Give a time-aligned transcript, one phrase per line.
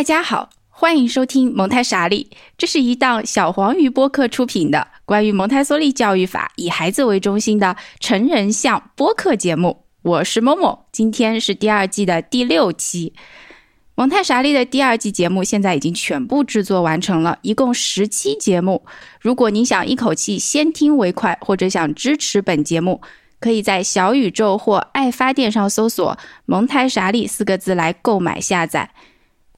[0.00, 9.84] 大家好，欢迎收听蒙太傻利，这是一档小黄鱼播客出品的关于蒙台梭利教育法以孩子为中心的成人向播客节目。
[10.00, 13.12] 我是某某，今天是第二季的第六期。
[13.94, 18.86] 蒙太傻利的第二季节目现在已经全部制作完成了，一共十期节目。
[19.20, 23.02] 如果您想一口气先听为快，或者想支持本节目，
[23.38, 28.90] 可以在小宇宙或爱发电上搜索“蒙太傻利”四个字来购买下载。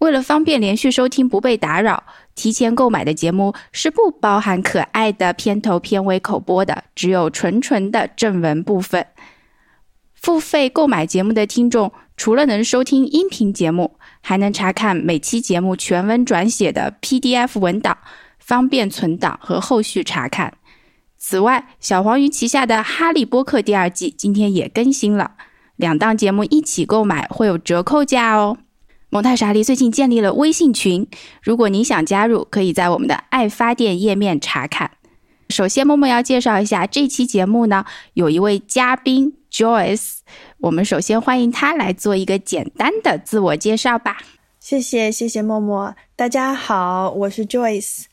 [0.03, 2.03] 为了方便连续收听不被打扰，
[2.35, 9.07] 提前购买的节目是不包含可爱的片头片尾口播的，只有纯纯的正文部分。
[10.13, 17.97] 付费购买节目的听众，除了能收听音频节目，还能查看每期节目全文转写的 PDF 文档，
[18.41, 20.55] 方便存档和后续查看。
[21.17, 25.35] 此外，小黄鱼旗下的《哈利波特》第二季今天也更新了，
[25.77, 28.59] 两档节目一起购买会有折扣价哦。
[29.13, 31.07] 蒙太莎莉最近建立了微信群，
[31.43, 34.93] 如果您想加入，可以在我们的爱发电页面查看。
[35.51, 40.21] 首先，默默要介绍一下这期节目呢，有一位嘉宾 Joyce，
[40.61, 44.17] 我们首先欢迎他来做一个简单的自我介绍吧。
[44.59, 45.95] 谢谢，谢谢默默。
[46.17, 48.05] 大家好，我是 Joyce，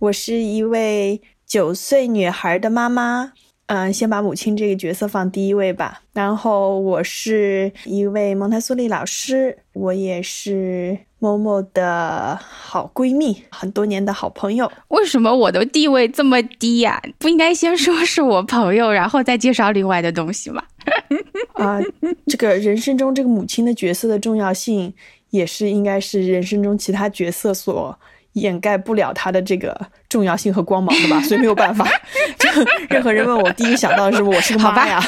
[0.00, 3.30] 我是一位九岁女孩的妈妈。
[3.68, 6.00] 嗯，先把母亲这个角色放第一位吧。
[6.14, 14.72] 然后我是一位蒙台梭利老师，我也是某某的好闺蜜，很多年的好朋友。
[14.88, 16.98] 为什么我的地位这么低呀？
[17.18, 20.64] 不应该先说是我朋友，然后再介绍另外的东西吗？
[21.54, 21.78] 啊，
[22.26, 24.94] 这个人生中这个母亲的角色的重要性，
[25.28, 27.98] 也是应该是人生中其他角色所。
[28.38, 31.86] 掩盖不了它的这个重要性和光芒的吧，所以没有办法。
[32.38, 32.48] 就
[32.88, 35.02] 任何人问我，第一想到的是我是个妈呀，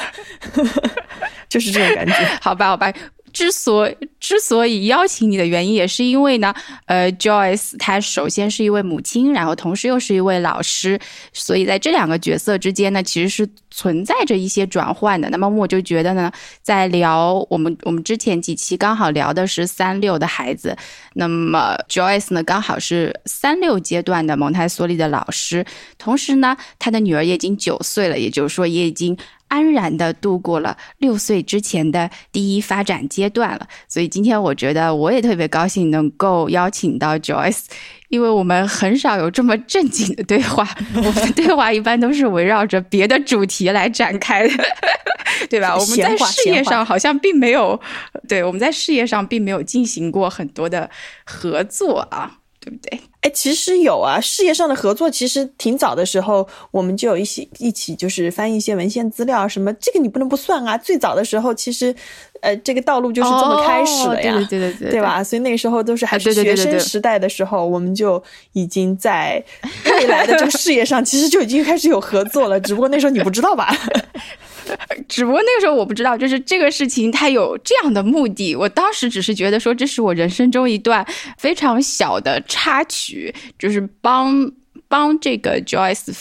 [1.48, 2.14] 就是这种感觉。
[2.40, 2.92] 好吧，好吧。
[3.32, 3.88] 之所
[4.20, 6.54] 之所以邀请你的原因，也是因为呢，
[6.84, 11.00] 呃，Joyce 她首先是一位母亲，然后同时又是一位老师，
[11.32, 15.30] 所以在这两个角色之间呢，其实是存在着一些转换的。
[15.30, 16.30] 那么我就觉得呢，
[16.60, 20.76] 在聊我们我们之前几期刚好聊的是三六的孩子，
[21.14, 25.64] 那么 Joyce 呢刚好是三六阶段的蒙台梭利的老师，
[25.96, 29.16] 同时呢，他的女儿也已经九岁了，也就是说也已经。
[29.50, 37.60] 安然的度过了六岁之前的第一发展阶段了，所以今天我觉得我也特别高兴能够邀请到 Joyce，
[38.08, 44.54] 因为我们很少有这么正经的对话， 我们的对话一般都是围绕着别的主题来展开的，
[45.48, 45.76] 对吧？
[45.76, 47.80] 我们在事业上好像并没有，
[48.28, 50.90] 对，我们在事业上并没有进行过很多的
[51.24, 52.38] 合作啊。
[52.62, 53.00] 对不对？
[53.22, 60.76] 哎，其实有啊，事业上的合作其实挺早的时候，我们就有一些一起就是翻译一些文献资料什么，这个你不能不算啊。
[60.76, 61.96] 最早的时候，其实，
[62.40, 65.22] 呃，这个道路就是这么开始的呀，对对对对吧？
[65.22, 69.42] 所以那时候都是还是学生时代的时候，我们就已经在
[69.84, 73.74] 未来的这个事业上，其实就已经开始有合作了，只不过那时候你不知道吧？
[75.08, 78.54] 只不过那个时候我不知道，就是这个事情它有这样的目的。
[78.54, 81.04] 我当时只是觉得说，这是我人生中一段
[81.38, 84.50] 非常小的插曲，就是帮
[84.86, 86.12] 帮这个 Joyce，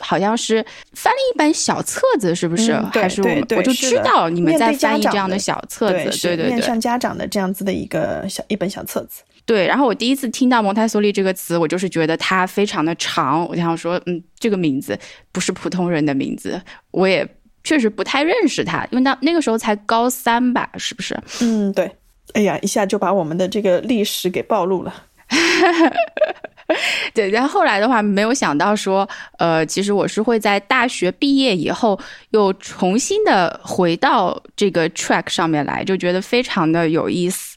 [0.00, 2.72] 好像是翻了一本小册子，是不是？
[2.92, 9.22] 还是我们我就知道你们在翻译这样的小册子，对对对，面向家长的这样子的一个小一本小册子。
[9.44, 14.98] 对，然后我第一次听到蒙台梭利这个词，我就是觉得它非常的长，我想说，嗯，这个名字
[15.32, 16.60] 不是普通人的名字，
[16.90, 17.26] 我也。
[17.64, 21.14] 确实不太认识他，因为那那个时候才高三吧，是不是？
[21.42, 21.90] 嗯，对。
[22.32, 24.94] 哎呀，一下就把我们的这个历史给暴露了。
[27.14, 29.08] 对，然后后来的话，没有想到说，
[29.38, 31.98] 呃，其实我是会在大学毕业以后
[32.30, 37.56] 又重新的回到这个 track 上面来，就觉得非常的有意思。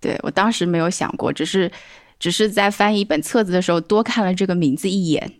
[0.00, 1.70] 对我当时没有想过，只是
[2.18, 5.32] 只是在翻译一本册子的时候多看了这个名字一眼。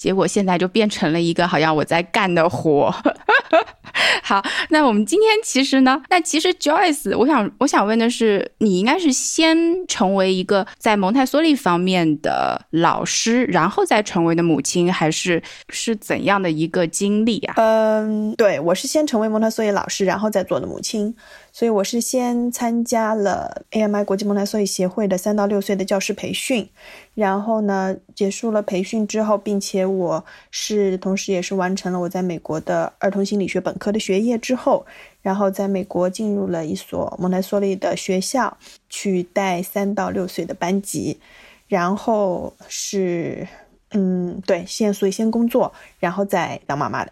[0.00, 2.90] 结果现在就变成了一个好像我在干的活。
[4.22, 17.54] 好，那我们今天其实呢，那其实 Joyce，我想我想问的是，你应该是先成为一个在蒙台梭利方面的老师，然后再成为的母亲，还是是怎样的一个经历啊？
[17.58, 21.14] 嗯，对我是先成为蒙台梭利老师，然后再做的母亲。
[21.52, 26.68] 所以我是先参加了 AMI 国际蒙台梭利协会的三到六岁的教师培训，
[27.14, 34.86] 然后呢，结束了培训之后，并且我是同时也是完成了我在美国的儿童心理学本科的学业之后，
[35.22, 38.56] 然后在美国进入了一所蒙台梭利的学校
[38.88, 41.18] 去带三到六岁的班级，
[41.66, 43.46] 然后是
[43.90, 47.10] 嗯，对，先所以先工作，然后再当妈妈的。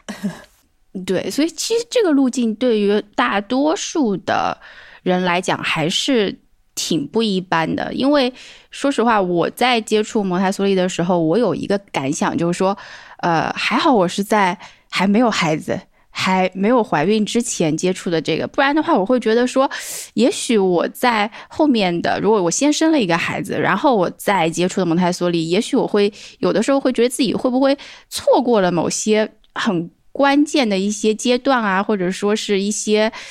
[1.06, 4.58] 对，所以其实这个路径对于大多数的
[5.02, 6.38] 人来讲还是
[6.75, 7.93] 挺不一般的。
[7.94, 8.32] 因为
[8.70, 12.76] 说实话，我在接触蒙台梭利的时候，我有一个感想，就是说，
[13.19, 14.58] 呃，还好我是在
[14.90, 15.81] 还没有孩子。
[16.11, 19.70] 还没有怀孕之前接触的这个，不然的话，我会觉得说，
[20.14, 27.76] 也许我在后面的，如果我先生了一个孩子，然后我再接触的蒙台梭利，也许我会有的时候会觉得自己会不会
[28.08, 29.88] 错过了某些很
[30.19, 33.12] 关键的一些阶段啊，或者说是一些。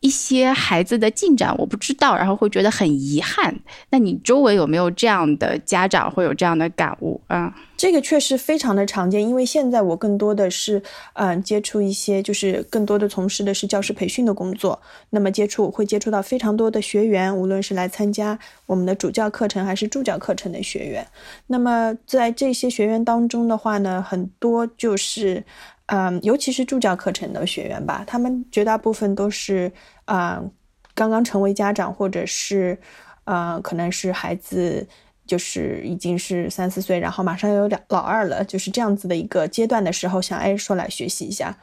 [0.00, 3.52] 一些孩子的进展我不知道，然后会觉得很遗憾。
[3.90, 7.52] 那你周围有没有这样的家长会有这样的感悟啊？
[7.76, 10.80] 这个确实非常的常见，因为现在我更多的是
[11.14, 14.80] 嗯接触一些，就是更多的从事的是教师培训的工作。
[15.10, 21.04] 那么接触会接触到非常多的学员，无论是来参加我们的主教课程还是助教课程的学员。
[21.48, 25.44] 那么在这些学员当中的话呢，很多就是。
[25.88, 29.72] 嗯，尤其是助教课程的学员吧，他们绝大部分都是
[30.04, 30.42] 啊，
[30.94, 32.78] 刚刚成为家长，或者是
[33.24, 34.86] 啊，可能是孩子
[35.26, 41.56] 就是已经是三四岁，然后马上有两老二了，就是这样子的一个阶段的时候，想哎说来学习一下。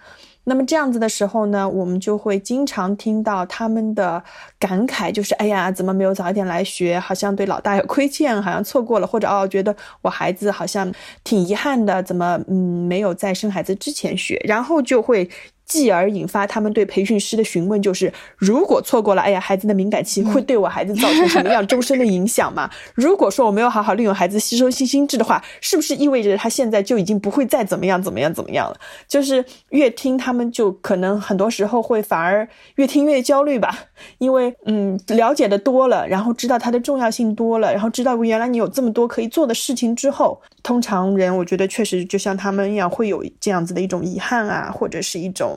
[0.46, 4.24] 那么这样子的时候呢，我们就会经常听到他们的
[4.58, 7.00] 感慨，就是哎呀，怎么没有早一点来学？
[7.00, 10.92] 好像对老大有亏欠，好像错过了，或者哦，觉得我孩子好像
[11.24, 14.40] 挺遗憾的，怎么嗯没有在生孩子之前学？
[14.48, 15.30] 然后就会。
[15.66, 22.70] 继而引发他们对培训师的询问，就是如果错过了，哎呀，孩子的敏感期会对我孩子造成什么样终身的影响吗？
[22.94, 28.78] 如果说我没有好好利用孩子吸收新心智的话，是不是意味着他现在就已经不会再怎么样怎么样怎么样了？
[29.08, 33.76] 就是越听他们就可能很多时候会反而越听越焦虑吧，
[34.20, 45.55] 因为嗯了解的多了，然后知道它的重要性多了，然后知道原来你有这么多可以做的事情之后，通常人我觉得确实就像他们一样会有这样子的一种遗憾啊，或者是一种。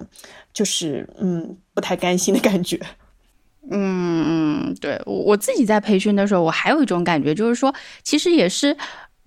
[0.52, 2.78] 就是嗯，不太甘心的感觉。
[3.70, 8.76] 嗯嗯，对我我自己在培训的时候，我还有一种感觉，就是说，其实也是。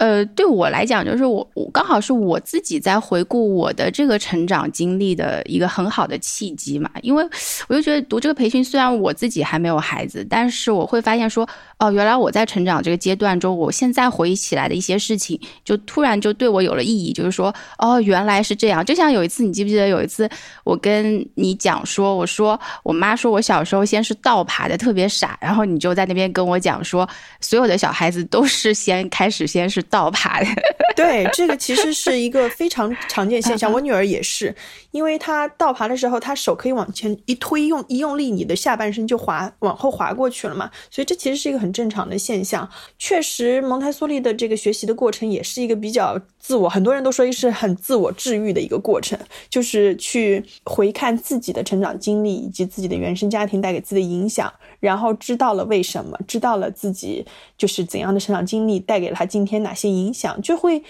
[0.01, 6.89] 呃，对我来讲，就是我我刚好是我自己在回顾我的这个成长经历的一个很好的契机嘛。
[7.03, 7.23] 因为
[7.67, 17.13] 我就觉得读这个培训，虽然我自己还没有孩子，但是我会发现说，哦，原来我在成长这个阶段中，我现在回忆起来的一些事情，就突然就对我有了意义。
[17.13, 18.83] 就是说，哦，原来是这样。
[18.83, 20.27] 就像有一次，你记不记得有一次
[20.63, 27.07] 我跟你讲说，我说我妈说我小时候先是倒爬的，特别傻，然后你就在那边跟我讲说，
[27.39, 29.79] 所有的小孩子都是先开始先是。
[29.91, 30.47] 倒爬的，
[30.95, 33.71] 对，这个其实是一个非常 常见现象。
[33.71, 34.55] 我女儿也是，
[34.91, 40.71] 因为她倒爬的时候，她手可以往前一推，用一用力，你的下半身就滑往后滑过去了嘛。
[40.89, 42.67] 所以这其实是一个很正常的现象。
[42.97, 49.17] 确实，蒙台梭利的这个学习的过程也是一个比较自我，很多人都说是很自我治愈的一个过程，
[49.47, 57.23] 就是去回看自己的成长经历以及自己的原生家庭带给自己的影响，然后知道了为什么，知道了自己
[57.55, 59.91] 就是怎样的成长经历带给了他今天哪些。
[59.91, 60.81] 影响就会，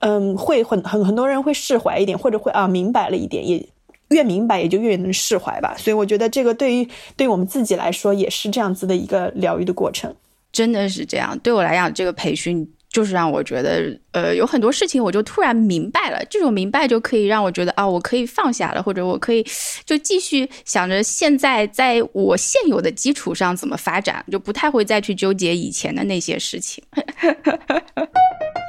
[0.00, 3.66] 嗯，会很很很多人会释怀一点，或者会啊明白了一点，也
[4.08, 5.74] 越明白也就越能释怀吧。
[5.78, 6.86] 所以我觉得这个对于
[7.16, 10.14] 对我们自己来说也是这样子的一个疗愈的过程，
[10.52, 11.38] 真的是这样。
[11.38, 16.24] 对我来讲，这个培训就是让我觉得，呃，有很多事情我就突然明白了。
[16.30, 19.44] 这种明白就可以让我觉得啊，我可以放下了，或者我可以
[19.84, 26.84] 就继续想着现在在我现有的基础上怎么发展，就不太会再去纠结以前的那些事情。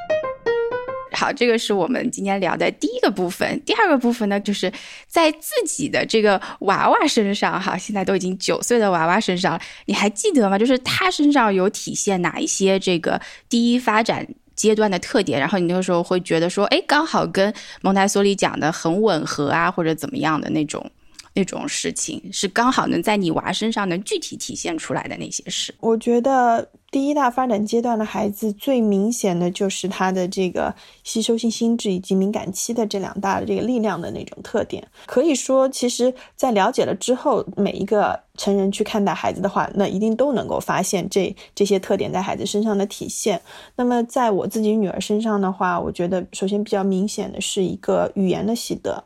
[1.15, 3.59] 好，这个是我们今天聊的第一个部分。
[3.65, 4.71] 第二个部分呢，就是
[5.07, 10.59] 在自己的这个娃娃身上，哈，现在都已经九岁的娃娃身上，你还记得吗？
[10.59, 15.39] 就是他身上有体现哪一些这个第一发展阶段的特点？
[15.39, 20.91] 然后你那个时候会觉得说，哎，刚好跟蒙台梭利讲的很吻合啊，或者怎么样的那种。
[21.35, 25.75] 那种事情是刚好能在你娃身上能具体体现出来的那些事。
[25.81, 30.73] 我觉得第一大发展阶段的孩子最明显的就是他的这个
[31.03, 34.87] 吸收性心智以及敏感期的这两大的这个力量的那种特点。
[35.05, 43.41] 可以说，其实，在了解了之后，每一个成人去看待孩子的话，那一定都能够发现这这些特点在孩子身上的体现。
[43.75, 49.03] 那么，在我自己女儿身上的话，我觉得首先比较明显的是一个语言的习得。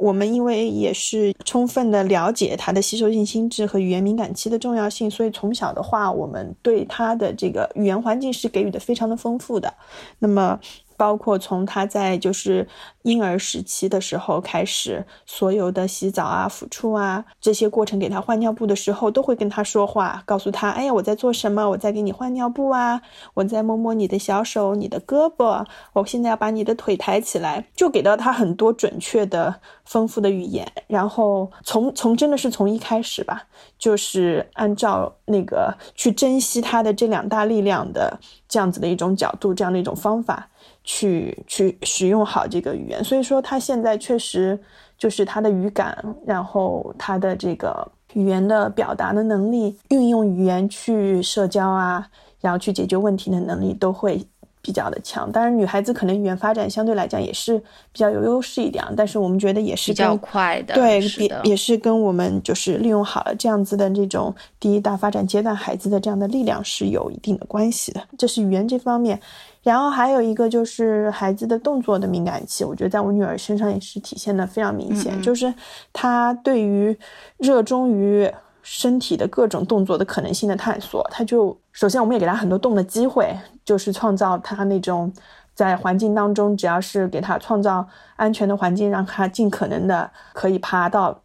[0.00, 9.72] 我们因为也是充分的了解他的吸收性心智和语言敏感期的重要性，所以从小的话，我们对他的这个语言环境是给予的非常的丰富的。
[10.18, 10.58] 那么。
[11.00, 12.68] 包括从他在就是
[13.04, 21.70] 婴儿时期的时候开始，所有的洗澡啊、抚触啊这些过程，给他换尿布的时候，都会跟他说话，告诉他：“哎呀，我在做什么？
[21.70, 23.00] 我在给你换尿布啊，
[23.32, 25.64] 我在摸摸你的小手、你的胳膊，
[25.94, 29.54] 我现在要把你的腿抬起来。”就给到他很多准确的、
[29.86, 30.70] 丰富的语言。
[30.86, 33.44] 然后从从真的是从一开始吧，
[33.78, 40.49] 就是按照那个去珍惜他的这两大力量的这样子的一种角度，这样的一种方法。
[40.82, 44.58] 去去使用好这个语言，所以说他现在确实
[44.96, 52.06] 就是他的语感，然后他的这个语言的表达的能力，运用语言去社交啊，
[52.40, 54.26] 然后去解决问题的能力都会
[54.62, 55.30] 比较的强。
[55.30, 57.58] 当然，女孩子可能语言发展相对来讲也是
[57.92, 68.02] 比较有优势一点，但是我们觉得也是比较快的，对，也也是跟我们就是利用好了这样子的这种第一大发展阶段孩子的这样的力量是有一定的关系的。
[68.18, 69.20] 这是语言这方面。
[69.62, 75.52] 然后还有一个就是孩子的动作的敏感期，我觉得在我女儿身上也是体现的非常明显，就是
[75.92, 76.96] 她对于
[77.36, 78.30] 热衷于
[78.62, 85.12] 身体的各种动作的可能性的探索，她就首先我们也给她很多动的机会，就是创造她那种
[85.54, 87.86] 在环境当中，只要是给她创造
[88.16, 91.20] 安全的环境，让她尽可能的可以爬到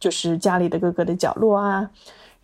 [0.00, 1.88] 就是家里的各个的角落啊。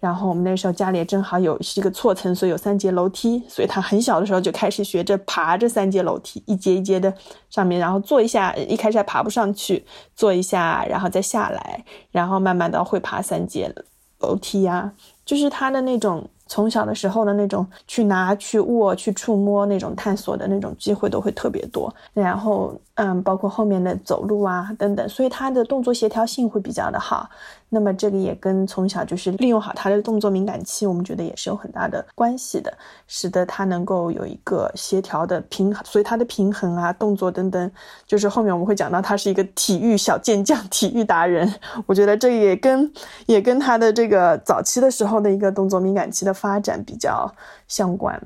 [0.02, 7.14] 然后我们那时候家里也正好有是一个错层，所以有三节楼梯，所以他很小的时候就开始学着爬这三节楼梯，一节一节的
[7.48, 13.72] 上面，然后坐一下，一开始还爬不上去，坐一下，然后再下来，然后慢慢的会爬三节
[14.18, 14.92] 楼梯呀，
[15.24, 27.30] 就是他的那种从小的时候的那种去拿、去握、去触摸那种探索的那种机会都会特别多，然后嗯，包括后面的走路啊等等，所以他的动作协调性会比较的好。
[27.74, 32.70] 那么这个也跟从小就是利用好他的动作敏感期，我们觉得也是有很大的关系的，
[33.08, 37.72] 使得他能够有一个协调的平衡，所以他的平衡啊、动作等等，
[38.06, 41.50] 就是后面我们会讲到他是一个体育小健将、 体育达人。
[41.86, 42.92] 我觉得这也跟
[43.24, 47.34] 也跟他的这个早期的时候的一个动作敏感期的发展比较
[47.66, 48.22] 相关。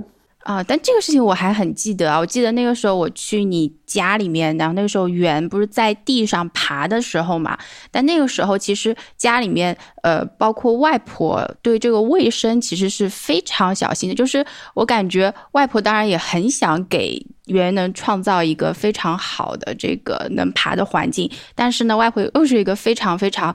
[0.47, 2.21] 啊，但这个事情我还很记得啊！
[2.21, 7.59] 我记得那个时候我去你家里面，然后那个时候圆不是在地上爬的时候嘛。
[7.91, 14.15] 但那个时候其实家里面，呃，包括外婆对这个卫生其实是非常小心的。
[14.15, 23.53] 就是我感觉外婆当然也很想给圆能创造一个非常好的这个能爬的环境，但是呢，外婆又是一个非常非常。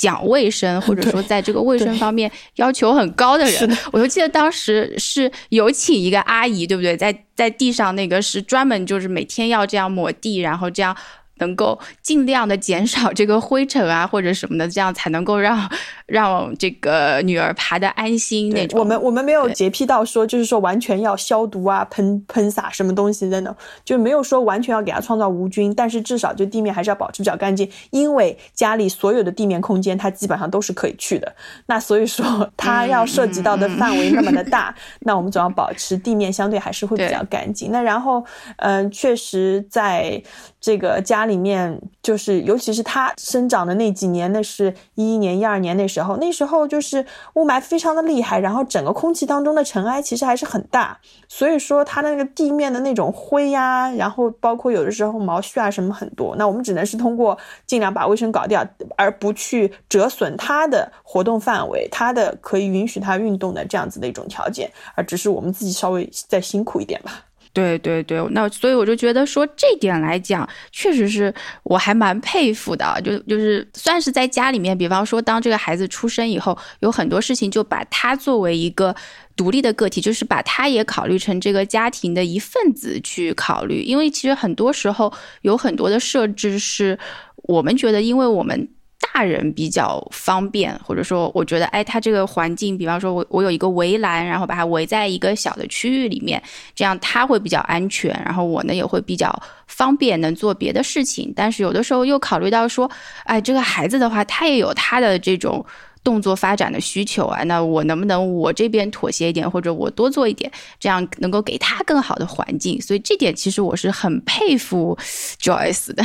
[0.00, 6.96] 讲卫生，或者说在这个卫生方面要求很高的人，我就记得当时是有请一个阿姨，对不对？
[6.96, 10.96] 在在地上那个是专门就是每天要这样抹地，然后这样。
[11.38, 15.68] 能够尽量的减少这个灰尘啊，或者什么的，这样才能够让
[16.06, 18.78] 让这个女儿爬得安心那种。
[18.78, 23.54] 我们我们没有洁癖到说，就是说完全要消毒啊，喷喷洒什么东西的呢？
[23.84, 31.34] 就没有说完全要给它创造无菌，但是至少就地面还是要保持比较干净，因为家里所有的地面空间它基本上都是可以去的。
[31.66, 37.70] 那所以说它要涉及到的范围那么的大， 那我们总要保持地面相对还是会比较干净。
[37.70, 38.24] 那然后
[38.56, 40.22] 嗯，确实在
[40.60, 41.28] 这个家。
[41.28, 50.98] 里面就是，尤其是它生长的那几年，那是一一年、一二年那时候，那时候就是雾霾非常的厉害，然后整个空气当中的尘埃其实还是很大，
[51.28, 57.36] 所以说它那个地面的那种灰呀，然后包括有的时候毛絮啊什么很多，那我们只能是通过
[57.66, 67.24] 尽量把卫生搞掉，而不去折损它的活动范围，它的可以允许它运动的这样子的一种条件，而只是我们自己稍微再辛苦一点吧。
[67.52, 73.00] 对对对，那所以我就觉得说这点来讲，确实是我还蛮佩服的。
[73.04, 78.94] 就就是算是在家里面，比方说当这个孩子出生以后，有很多事情就把他作为一个
[79.34, 83.82] 独立的个体，就是把他也考虑成这个家庭的一份子去考虑。
[83.82, 85.12] 因为其实很多时候
[85.42, 86.98] 有很多的设置是
[87.36, 88.68] 我们觉得，因为我们。
[89.14, 96.40] 大人比较方便，或者说，我觉得，哎，他这个环境，比方说，我我有一个围栏，然后把它围在一个小的区域里面，
[96.74, 99.34] 这样他会比较安全，然后我呢也会比较
[99.66, 101.32] 方便，能做别的事情。
[101.34, 102.88] 但是有的时候又考虑到说，
[103.24, 105.64] 哎，这个孩子的话，他也有他的这种
[106.04, 110.48] 动作发展的需求啊，那我能不能我这边妥协一点，或者我多做一点，
[110.78, 112.80] 这样能够给他更好的环境？
[112.80, 114.96] 所以这点其实我是很佩服
[115.40, 116.04] Joyce 的。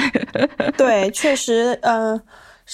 [0.75, 2.19] 对，确实，嗯。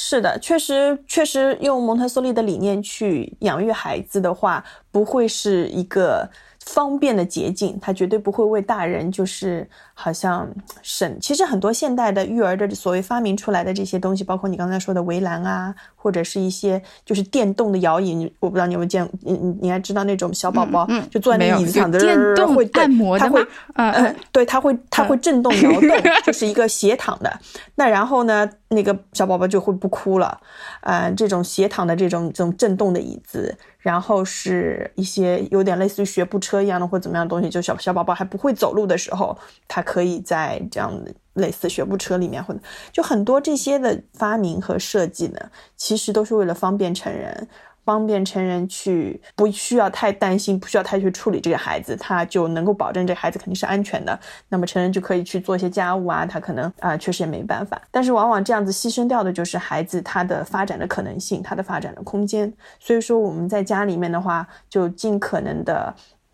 [0.01, 6.29] 是的，确实，确实用蒙特梭利的理念去养育孩子的话，不会是一个。
[6.65, 10.48] 方便的捷径，它绝对不会为大人就是好像
[10.84, 11.18] 省。
[11.20, 23.39] 其实很多现代的育儿的所谓发明出来的这些东西，包括你刚才说的围栏啊，或者是一些就是电动的摇椅，我不知道你有没有见，你你你还知道那种小宝宝就坐在那椅子上，电动按摩的吗？
[23.74, 25.89] 嗯，对，它会它会震动摇动，
[26.24, 27.39] 就是一个斜躺的。
[27.74, 30.40] 那然后呢，那个小宝宝就会不哭了。
[30.82, 33.58] 呃，这种斜躺的这种这种震动的椅子。
[33.80, 39.38] 然后是一些有点类似于学步车一样的或怎么样的东西，就小小宝宝还不会走路的时候，
[39.70, 40.94] 他可以在这样
[41.36, 42.60] 类似学步车里面，或者
[42.92, 45.40] 就很多这些的发明和设计呢，
[45.78, 47.48] 其实都是为了方便成人。
[47.89, 54.19] 方便成人去不需要太担心，不需要太去处理这个孩子，他就能够保证这个孩子肯定是安全的。
[54.48, 57.81] 那么成人就可以去做一些家务啊，他可能啊确实也没办法。
[57.89, 62.53] 但是往往这样子牺牲掉的就是孩子他的发展的可能性，他的发展的空间。
[62.79, 65.91] 所以说我们在家里面的话，就尽可能的。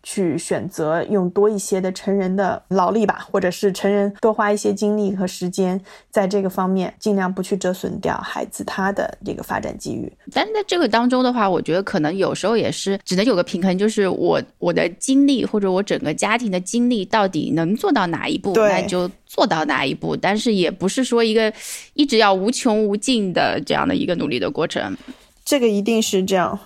[0.08, 5.78] 去选择用多一些的成人的劳力吧，或者是成人多花一些精力和时间
[6.12, 10.10] 在这个方面，尽量不去折损掉孩子他的这个发展机遇。
[10.32, 20.16] 但是在这个当中的话，我觉得可能有时候也是只能有个平衡，就是我我的精力或者我整个家庭的精力到底能做到哪一步，那就做到哪一步。
[20.16, 21.52] 但是也不是说一个
[21.94, 24.96] 一直要无穷无尽的这样的一个努力的过程。
[25.44, 26.56] 这个一定是这样。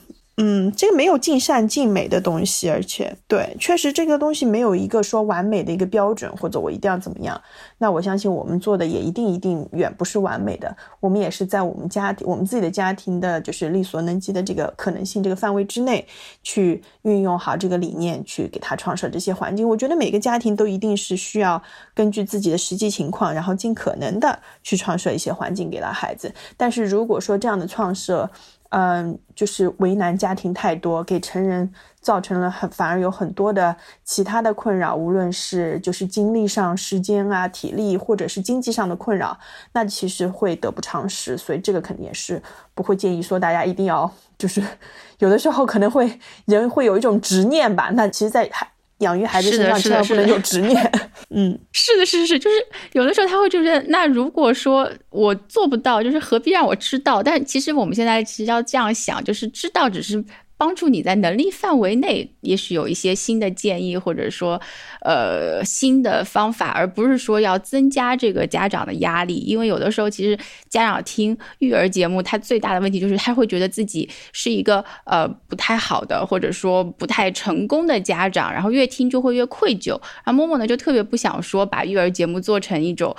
[0.42, 7.38] 嗯，这个没有尽善尽美的东西，而且对，确实这个东西没有一个说完美的一个标准，或者我一定要怎么样。
[7.76, 10.74] 那我相信我们做的也一定一定远不是完美的。
[10.98, 16.06] 我们也是在我们家庭、我们自己的家庭的，就是力所能及的这个可能性这个范围之内，
[16.42, 19.68] 去运用好这个理念，去给他创设这些环境。
[19.68, 21.62] 我觉得每个家庭都一定是需要
[21.94, 26.32] 根据自己的实际情况，然后尽可能的去创设一些环境给到孩子。
[26.56, 28.30] 但是如果说这样的创设，
[28.70, 39.36] 嗯，就是为难家庭太多，给成人造成了很反而有很多的其他的困扰，无论是就是精力上、时间啊、体力，或者是经济上的困扰，
[39.72, 41.36] 那其实会得不偿失。
[41.36, 42.42] 所以这个肯定也是
[42.74, 44.62] 不会建议说大家一定要就是
[45.18, 47.90] 有的时候可能会人会有一种执念吧。
[47.94, 48.66] 那其实，在还。
[49.00, 50.92] 养育孩子身上千万不能有执念。
[51.28, 52.56] 嗯， 是的，是是是，就是
[52.92, 57.22] 有的时候他会觉得，那如果说我做不到，就是何必让我知道？
[57.22, 60.24] 但其实我们现在其实要这样想，就是知道只是。
[60.60, 64.60] 帮助你在能力范围内，也许有一些新的建议，或者说，
[65.00, 69.36] 呃，新的方法，而不是说要增加这个家长的压力。
[69.36, 70.38] 因为有的时候，其实
[70.68, 79.92] 家长听育儿节目，他最大的问题就是他会觉得自己是一个呃不太好的，或者说不太成功的家长，然后越听就会越愧疚。
[80.22, 83.16] 然后默默呢，就特别不想说把育儿节目做成一种。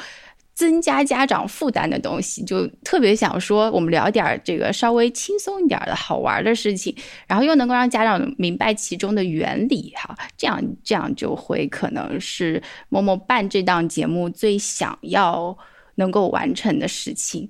[0.53, 6.95] 增加家长负担的东西，就特别想说，我们聊点这个稍微轻松一点的好玩的事情，
[7.28, 15.58] 然后又能够让家长明白其中的原理，哈，这样这样就会可能是某某办这档节目最想要
[15.95, 17.49] 能够完成的事情。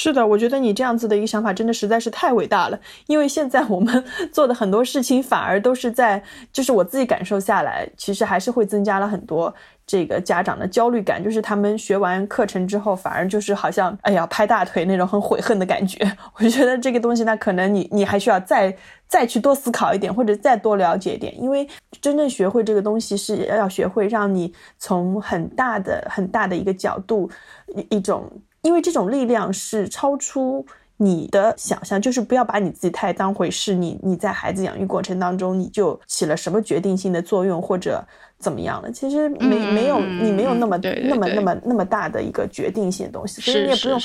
[0.00, 9.52] 是的，我觉得你这样子的一个想法真的实在是太伟大了，因为现在我们 做的很多事情反而都是在，就是我自己感受下来，其实还是会增加了很多。
[9.84, 15.98] 这个家长的焦虑感，就是他们学完课程之后，反而就是好像，哎呀，拍大腿那种很悔恨的感觉。
[16.38, 18.72] 我觉得这个东西，那可能你你还需要再
[19.08, 21.66] 再去多思考一点，或者再多了解一点，因为
[22.00, 27.28] 真正学会这个东西，是要学会让你从很大的很大的一个角度，
[27.74, 28.30] 一一种，
[28.68, 30.64] 因为这种力量是超出。
[31.00, 33.72] 你的想象就是不要把你自己太当回事。
[33.72, 38.04] 你你在孩子养育过程当中，你就起了什么决定性的作用，或者
[38.40, 38.90] 怎么样了？
[38.90, 44.00] 其实没没有你没有那么那么那么那么大的一个决定性的东西，所以你也不用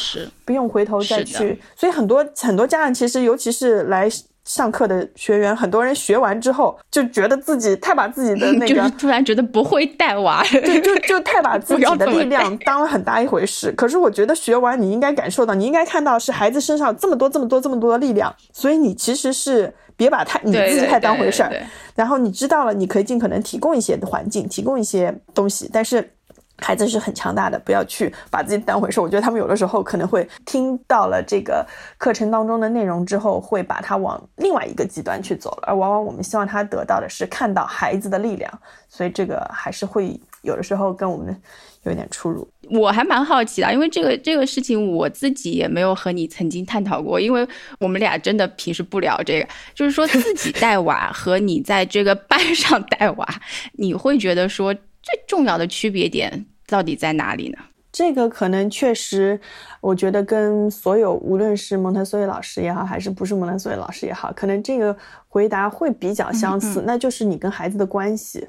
[0.45, 1.59] 不用回头再去。
[1.75, 4.07] 所以很多很多家长其实尤其是来。
[4.45, 13.71] 上课的学员，很多人学完之后就觉得自己太把自己的 那个，突然觉得不会带娃， 就，就就太把自 己的力量当了很大一回事。
[13.71, 21.51] 可是我觉得学完你应该感受到，你应该看到是孩子身上这么多这么多这么多的力量，所以你其实是别把太你自己太当回事儿。
[21.95, 26.11] 然后你知道了，你可以尽可能提供一些环境，提供一些东西，但是。
[26.59, 29.01] 孩子是很强大的，不要去把自己当回事。
[29.01, 31.65] 我觉得他们有的时候可能会听到了这个
[31.97, 35.63] 课程当中的内容之后，会把它往另外一个极端去走了。
[35.67, 38.51] 而往往我们希望他得到的是看到孩子的力量，
[38.87, 41.35] 所以这个还是会有的时候跟我们
[41.83, 42.47] 有点出入。
[42.69, 47.45] 我还蛮好奇的，因为这个这个事情我自己也没有和你曾经探讨过，因为
[47.79, 49.47] 我们俩真的平时不聊这个。
[49.73, 53.27] 就是说自己带娃和你在这个班上带娃，
[53.73, 56.45] 你会觉得说最重要的区别点。
[56.65, 57.57] 到底在哪里呢？
[57.91, 59.39] 这个可能确实，
[59.79, 66.81] 我觉得跟所有无论是蒙特梭利老师也好，还是不是蒙特梭利老师也好，可能这个回答会比较相似。
[66.87, 68.47] 那就是你跟孩子的关系，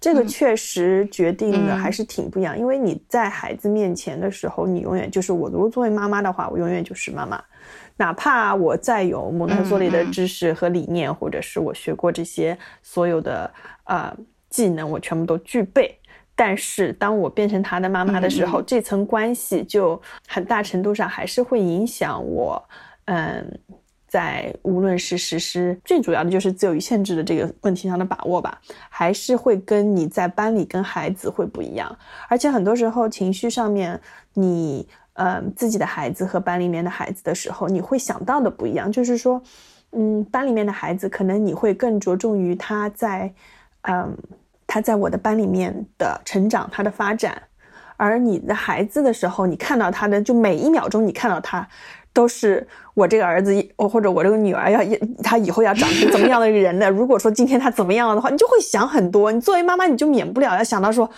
[0.00, 2.58] 这个确实决定的还是挺不一样。
[2.58, 5.50] 因为你在孩子面前的时候，你永远就是我。
[5.50, 7.38] 如果作为妈妈的话，我永远就是妈妈，
[7.98, 13.52] 哪怕我再有蒙特梭利的知识和理念，或者是我学过这些所有的
[13.84, 14.16] 呃
[14.48, 15.98] 技能，我全部都具备。
[16.34, 22.62] 但是当我变成他的妈妈的时候，这层关系就很大程度上还是会影响我。
[23.06, 23.58] 嗯，
[24.06, 31.96] 在无论是实施最主要的就是自由与限制的这个问题上的把握吧，还是会跟你在班里跟孩子会不一样。
[32.28, 33.98] 而且很多时候情绪上面，
[34.34, 38.92] 你嗯自己的孩子和班里面的孩子的时候，你会想到的不一样。
[38.92, 39.42] 就是说，
[39.92, 43.32] 嗯，班里面的孩子可能你会更着重于他在
[43.86, 44.16] 嗯。
[44.68, 47.40] 他在我的班里面的成长，他的发展，
[47.96, 51.66] 而你的孩子的时候，你看到他的，就每一秒钟你看到他，
[52.12, 52.66] 都是。
[52.96, 54.80] 我这个儿子，我或者我这个女儿要，
[55.22, 56.88] 他以后要长成怎么样的人呢？
[56.90, 59.30] 如果说今天他怎么样了的话，你就会想很多。
[59.30, 61.08] 你作为妈妈，你就免不了要想到说，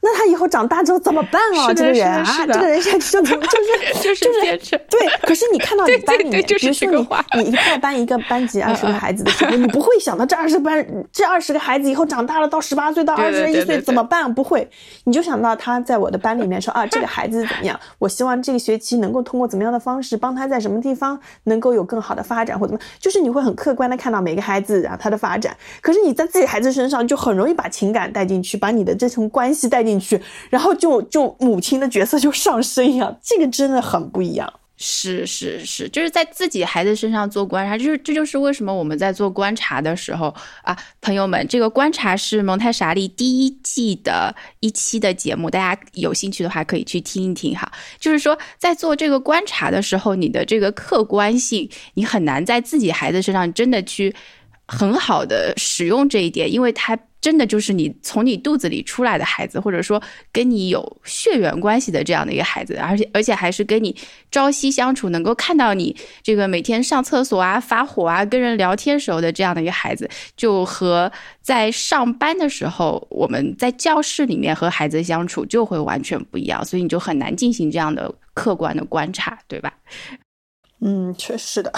[0.00, 1.74] 那他以后长大之后怎么办啊？
[1.74, 4.24] 这个人啊，这个人现在就 就是就是
[4.56, 5.06] 就是对。
[5.24, 6.90] 可是你看到你班里面，比如说
[7.34, 14.32] 你你带班一个班级二十个孩子的时候，你不会想到这二十班这二十个孩子以后长大了到十八岁到二十一岁怎么办？
[14.32, 14.66] 不会，
[15.04, 17.78] 你就想到他在我的班里面说啊，这个孩子怎么样？
[17.98, 21.20] 我希望这个学期能够通过怎么样的方式帮他在什么地方。
[21.44, 25.56] 能够有更好的发展或怎么，就是你会很客观的看到每个孩子啊他的发展。
[25.80, 34.52] 可是你在自己孩子身上就很容易把情感带进去，把你的这层关系带进去，然后就就母亲的角色就上升一样，这个真的很不一样。
[34.78, 47.70] 是是是，就是在自己孩子身上做观察，就是这就是为什么我们在做观察的时候啊，朋友们，这个观察是蒙太莎利第一季的一期的节目，大家有兴趣的话可以去听一听哈。
[47.98, 54.14] 就是说，在做这个观察的时候，你的这个客观性，你很难在自己孩子身上真的去
[54.66, 56.98] 很好的使用这一点，因为他。
[57.26, 63.96] 真的就是你从你肚子里出来的孩子，或者说跟你有血缘关系的这样的一个孩子，而且而且还是跟你
[64.30, 71.10] 朝夕相处，能够看到你这个每天上厕所啊、发火啊、跟人聊天时候的这样的一个孩子，就和
[71.42, 79.74] 在上班的时候我们在教室里面和孩子相处就会完全不一样，所以你就很难进行这样的客观的观察，对吧？
[80.80, 81.72] 嗯，确实的。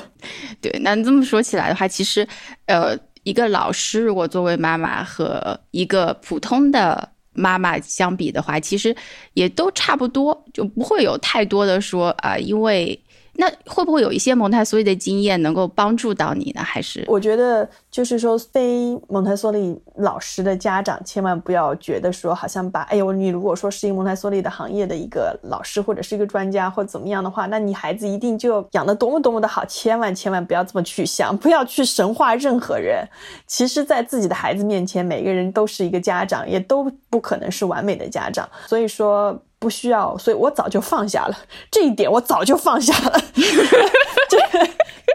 [0.60, 2.28] 对，那这么说起来的话，其实
[2.66, 2.94] 呃。
[3.22, 8.94] 一个老师如果作为妈妈和一个普通的妈妈相比的话，其实
[9.34, 12.98] 也都差不多，就不会有太多的说啊，因为。
[13.40, 16.60] 那会不会有一些蒙台梭利的经验能够帮助到你呢？
[16.62, 29.64] 还是我觉得就是说，非蒙台梭利老师的家长千万不要觉得说，好像把哎呦，你如果说是一个蒙台梭利的行业的一个老师或者是一个专家或怎么样的话，那你孩子一定就养得多么多么的好。
[29.64, 33.02] 千万千万不要这么去想，不要去神化任何人。
[33.46, 38.46] 其实，在自己的孩子面前，每个人都是一个家长，也都不可能是完美的家长。
[38.66, 39.40] 所以说。
[39.60, 41.36] 不需要，所以我早就放下了
[41.70, 43.20] 这一点，我早就放下了。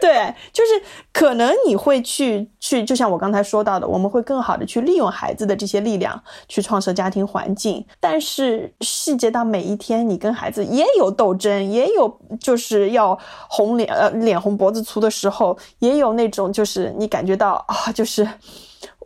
[0.00, 0.70] 对，就是
[1.12, 7.84] 可能你会去去，就像我刚才说到的，我们会更好的去利用孩子的这些力量去创设家庭环境。
[7.98, 18.28] 但是细节到每一天，你跟孩子也有斗争，也有就是要红脸呃脸红脖子粗的时候，也有那种就是你感觉到啊，就是。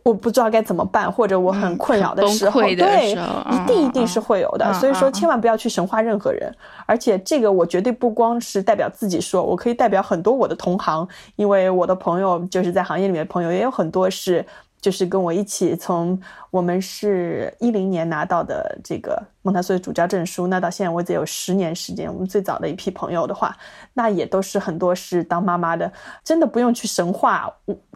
[0.03, 4.73] 我不知道该怎么办，或者我很困扰的时候，对，一定一定是会有的。
[4.73, 6.51] 所以说，千万不要去神化任何人。
[6.85, 14.43] 而且，这个我绝对不光是代表自己说，我可以代表很多我的同行，因为我的朋友就是在行业里面的朋友也有很多是，
[14.81, 22.11] 就是跟我一起从我们是一零年拿到的这个蒙台梭利主教证书，那到现在为止有十年时间。
[22.11, 23.55] 我们最早的一批朋友的话，
[23.93, 25.91] 那也都是很多是当妈妈的，
[26.23, 27.47] 真的不用去神化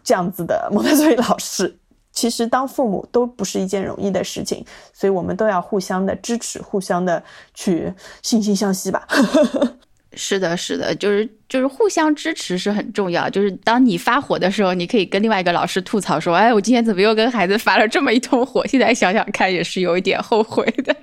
[0.04, 1.76] 这样子的蒙台梭利老师。
[2.16, 7.22] 其实当父母都不是一件容易的事情，所以我们都要互相的支持，互相的
[7.54, 9.06] 去惺惺相惜吧。
[10.16, 13.30] 是的，是的，就是就是互相支持是很重要。
[13.30, 20.96] 就是当你发火的时候，你可以跟另外一个老师吐槽说：“哎，我今天怎么又跟孩子发了这么一通火？”现在想想看，也是有一点后悔的。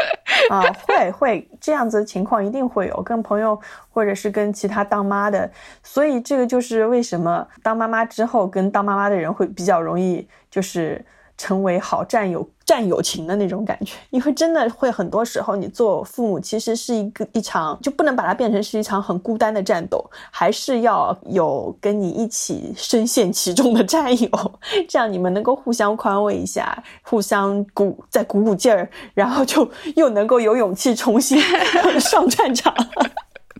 [0.51, 5.51] 啊，会会这样子的情况一定会有，跟朋友或者是跟其他当妈的。
[5.83, 11.05] 所以这个就是为什么当妈妈之后跟当妈妈的人会比较容易就是。
[11.43, 12.49] 成为好战友。
[12.65, 24.31] 战友情的那种感觉， 因为真的会很多时候，你做父母其实是一个一场，就不能把它变成是一场很孤单的战斗，还是要有跟你一起深陷其中的战友，
[24.89, 31.43] 这样你们能够互相宽慰一下，互相鼓再鼓鼓劲儿，然后就又能够有勇气重新
[31.99, 32.73] 上战场。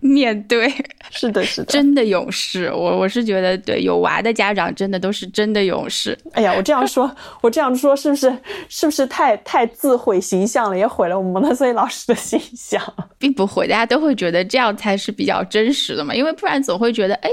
[0.03, 0.71] 面对，
[1.09, 2.71] 是的，是的，真的勇士。
[2.71, 6.17] 我我是觉得，对有娃的家长真的都是真的勇士。
[6.33, 7.09] 哎呀，我这样说，
[7.41, 8.37] 我这样说是不是
[8.67, 12.81] 是不是太太自毁形象了，也毁了我们蒙特梭利老师的形象？
[13.17, 17.29] 并不毁，大家都会觉得这样才是比较真实的嘛，因为不然总会觉得哎，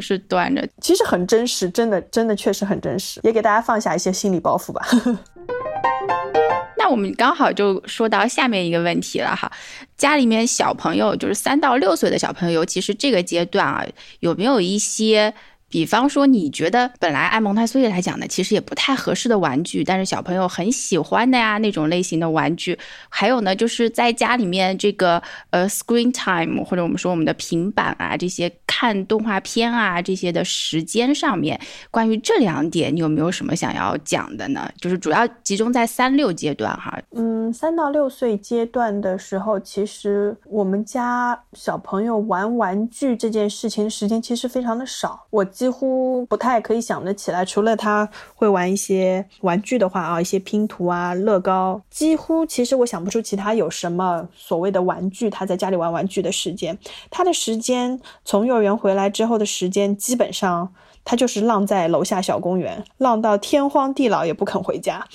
[0.00, 0.66] 是端着。
[0.80, 4.86] 其实很真实，真的，真的确实很真实，也给大家放下一些心理包袱吧。
[6.76, 9.50] 那我们刚好就说到下面一个问题了哈，
[9.96, 13.84] 家里面小朋友就是三到六岁的小朋友，尤其是这个阶段啊，
[14.20, 15.34] 有没有一些？
[15.70, 22.76] 比方说，你觉得本来按蒙台梭利来讲呢，其实也不太合适的玩具，但是小朋友很喜欢的呀那种类型的玩具。
[23.08, 31.60] 还有呢，就是在家里面这个呃 screen time 或者我们说我们的平板啊这些看动画片啊这些的时间上面，
[31.92, 34.68] 关于这两点，你有没有什么想要讲的呢？
[34.80, 37.00] 就是主要集中在三六阶段哈。
[37.14, 45.24] 嗯，三到六岁阶段的时候，其实我们家小朋友玩玩具这件事情时间其实非常的少。
[45.30, 45.46] 我。
[45.60, 55.28] 几乎不太可以想得起来，除了他会玩一些玩具的话啊，一些拼图啊、乐高，几乎其实我想不出其他有什么所谓的玩具。
[55.28, 56.78] 他在家里玩玩具的时间，
[57.10, 60.72] 他的时间从幼儿园回来之后的时间，基本上
[61.04, 65.06] 他就是浪在楼下小公园，浪到天荒地老也不肯回家。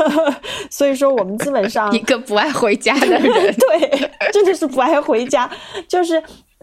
[0.70, 5.50] 所以说，我们基本上 一个不爱回家的人，对，真的是不爱回家，
[5.86, 6.22] 就是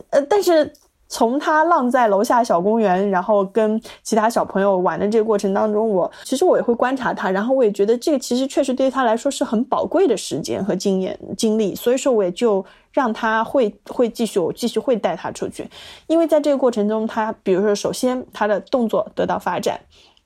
[0.09, 0.73] 呃，但是。
[1.07, 15.69] 从他浪在楼下小公园，然后跟其他小朋友玩的这个过程当中，我其实我也会观察他，然后我也觉得这个其实确实对于他来说是很宝贵的时间和经验经历，所以说我也就让他会会继续，我继续会带他出去，
[16.07, 19.79] 因为在这个过程中，他比如说首先他的动作得到发展。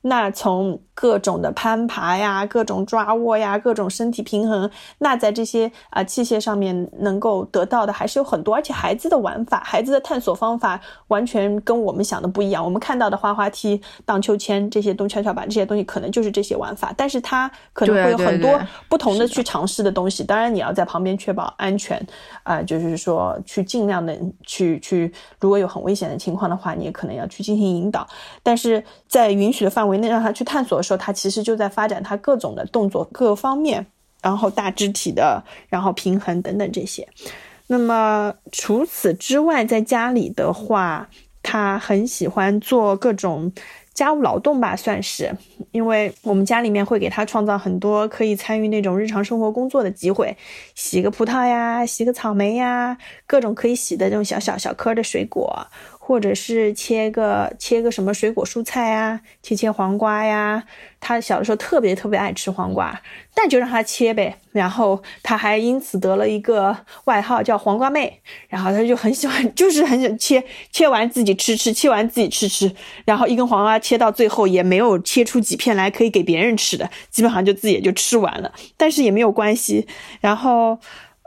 [0.04, 12.64] 那从各种的攀爬呀，各种抓握呀，各种身体平衡，那在这些啊器械上面能够得到的还是有很多，而且孩子的玩法、孩子的探索方法完全跟我们想的不一样。
[12.64, 18.60] 我们看到的滑滑梯、荡秋千这些东跷跷板这些东西，可能就是这些玩法，但是他可能会有很多
[18.90, 20.24] 不同的去尝试的东西。
[20.24, 22.06] 当然，你要在旁边确保安全，
[22.44, 28.06] 啊，就是说去尽量的去去，如果有很危险的情况的话，你也可能要去进行引导，
[28.44, 30.02] 但是在允许的范围。
[30.02, 33.86] 内让他去探索的时候，他其实就在发展他各种的动作各方面，
[34.22, 37.08] 然后大肢体的，然后平衡等等这些。
[37.68, 41.10] 那么除此之外，在家里的话，
[41.42, 43.52] 他很喜欢做各种
[43.94, 45.34] 家务劳动吧，算是，
[45.72, 50.36] 因为我们家里面会给他创造很多可以参与那种日常生活工作的机会，
[50.76, 55.66] 洗个葡萄呀，洗个草莓呀，各种可以洗的这种小小小颗的水果。
[56.12, 60.62] 或者是切个切个什么水果蔬菜啊，切切黄瓜呀。
[61.00, 63.02] 他小的时候特别特别爱吃黄瓜，
[63.38, 64.36] 那就让他切呗。
[64.52, 68.20] 然后他还因此得了一个外号叫“黄瓜妹”。
[68.50, 72.70] 然后他就很喜欢， 就是很想切，切完自己吃吃，切完自己吃吃。
[73.06, 78.52] 然后一根黄瓜切到最后也没有切出几片来可以给别人吃的，基本上就自己也就吃完了。
[78.76, 79.88] 但是也没有关系。
[80.20, 80.78] 然后，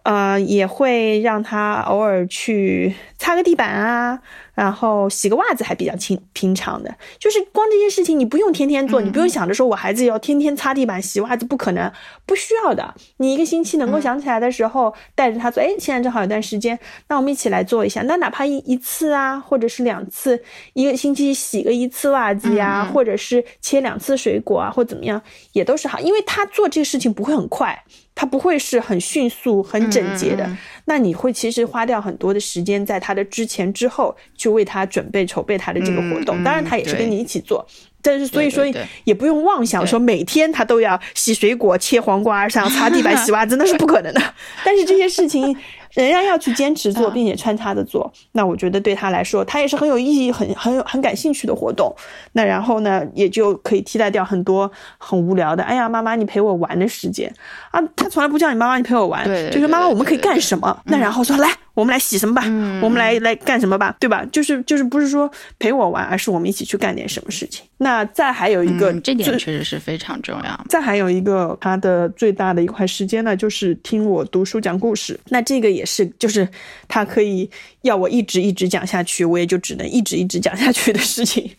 [0.03, 4.21] 呃，也会让他偶尔去擦个地板啊。
[4.55, 11.93] 然后洗个袜子还比较平平常的，就是光这些事情你不用天天做，你不用想着说我孩子要天天擦地板洗袜子，不可能，
[12.25, 12.95] 不需要的。
[13.17, 18.03] 你一个星期能够想起来的时候，带着他做，哎，现在正好有段时间，那我们一起来做一下。
[18.03, 20.43] 那哪怕一一次啊，或者是两次，
[20.75, 25.21] 一个星期洗个一次袜子呀，或者是切两次水果啊，或怎么样，
[25.53, 27.85] 也都是好，因为他做这个事情不会很快。
[28.15, 30.49] 它不会是很迅速、很整洁的，
[30.85, 36.43] 那你会其实花掉很多的时间在他的之前、之后，去为他准备、筹备他的这个活动。
[36.45, 37.67] 当然，他也是跟你一起做，
[38.01, 38.65] 但是所以说
[39.03, 44.23] 也不用妄想说每天他都要洗水果、切黄瓜、上擦地板、洗袜子，那是不可能的。
[44.65, 45.57] 但是这些事情。
[45.95, 51.95] 人家要去坚持做，并且穿插着做，那我觉得对他来说，他也是很有意义、很很有很感兴趣的活动。
[52.33, 55.63] 那然后呢，也就可以替代掉很多很无聊的。
[55.63, 57.33] 哎呀，妈妈，你陪我玩的时间
[57.71, 60.77] 啊，他从来不叫你妈妈，你陪我玩，就是妈妈，我们可以干什么？
[60.87, 61.49] 那然后说来。
[61.75, 62.43] 我们来洗什么吧？
[62.81, 63.93] 我们来来干什么吧？
[63.99, 64.25] 对吧？
[64.31, 65.29] 就是就是不是说
[65.59, 67.67] 陪我玩，而是我们一起去干点什么事情。
[67.79, 70.65] 那再还有一个，这点确实是非常重要。
[70.69, 75.19] 再还有一个，他的最大的一块时间呢，就是听我读书讲故事。
[75.31, 76.49] 那这个也是，就是
[76.89, 77.49] 他可以
[77.83, 81.51] 要我一直一直讲下去，我也就只能一直一直讲下去的事情。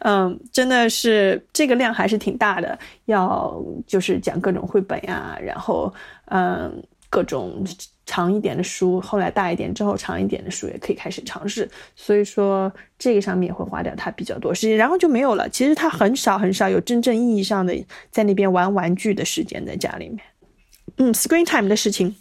[0.00, 3.54] 嗯，真的是这个量还是挺大的，要
[3.86, 5.92] 就是讲各种绘本呀，然后
[6.26, 7.64] 嗯各种。
[8.06, 11.66] 长一点的书，后来大一点之后，长一点的书也可以开始尝试。
[11.96, 15.48] 所以说，这个上面也会花掉他比较多时间，然后就没有了。
[15.48, 17.74] 其实他很少很少有真正意义上的
[18.10, 20.18] 在那边玩玩具的时间在家里面。
[20.98, 22.14] 嗯，screen time 的事情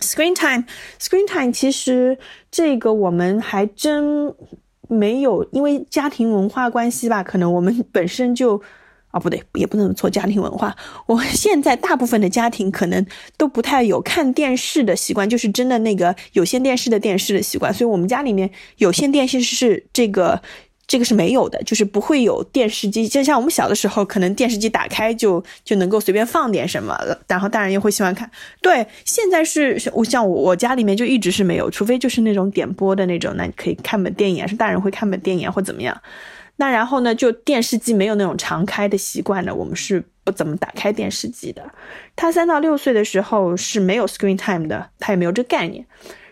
[0.00, 2.18] ，screen time，screen time，其实
[2.50, 4.34] 这个我们还真
[4.88, 8.62] 没有，因为家庭文化关系吧，可能我们本身就。
[9.12, 10.76] 啊，不对，也不能错家庭文化。
[11.06, 13.04] 我现在大部分的家庭可能
[13.36, 17.74] 都不太有看电视的习惯，就是真的那个有线电视的电视的习惯。
[17.74, 20.40] 所以，我们家里面有线电视是这个，
[20.90, 23.06] 这个是没有的，就是不会有电视机。
[23.06, 26.98] 就像我们小的时候，可能电视机打开就就能够随便放点什么，
[27.28, 28.28] 然后大人又会喜欢看。
[28.60, 35.96] 对，现在是我像我我家里面就一直是没有，除非就是那种点播的那种，那你可以看本电影，是大人会看本电影或怎么样。
[36.56, 37.14] 那然后呢？
[37.14, 41.62] 就电视机没有那种常开的习惯的，我们是不怎么打开电视机的。
[42.16, 45.86] 他三到六岁的时候是没有 screen time 的，他也没有这概念。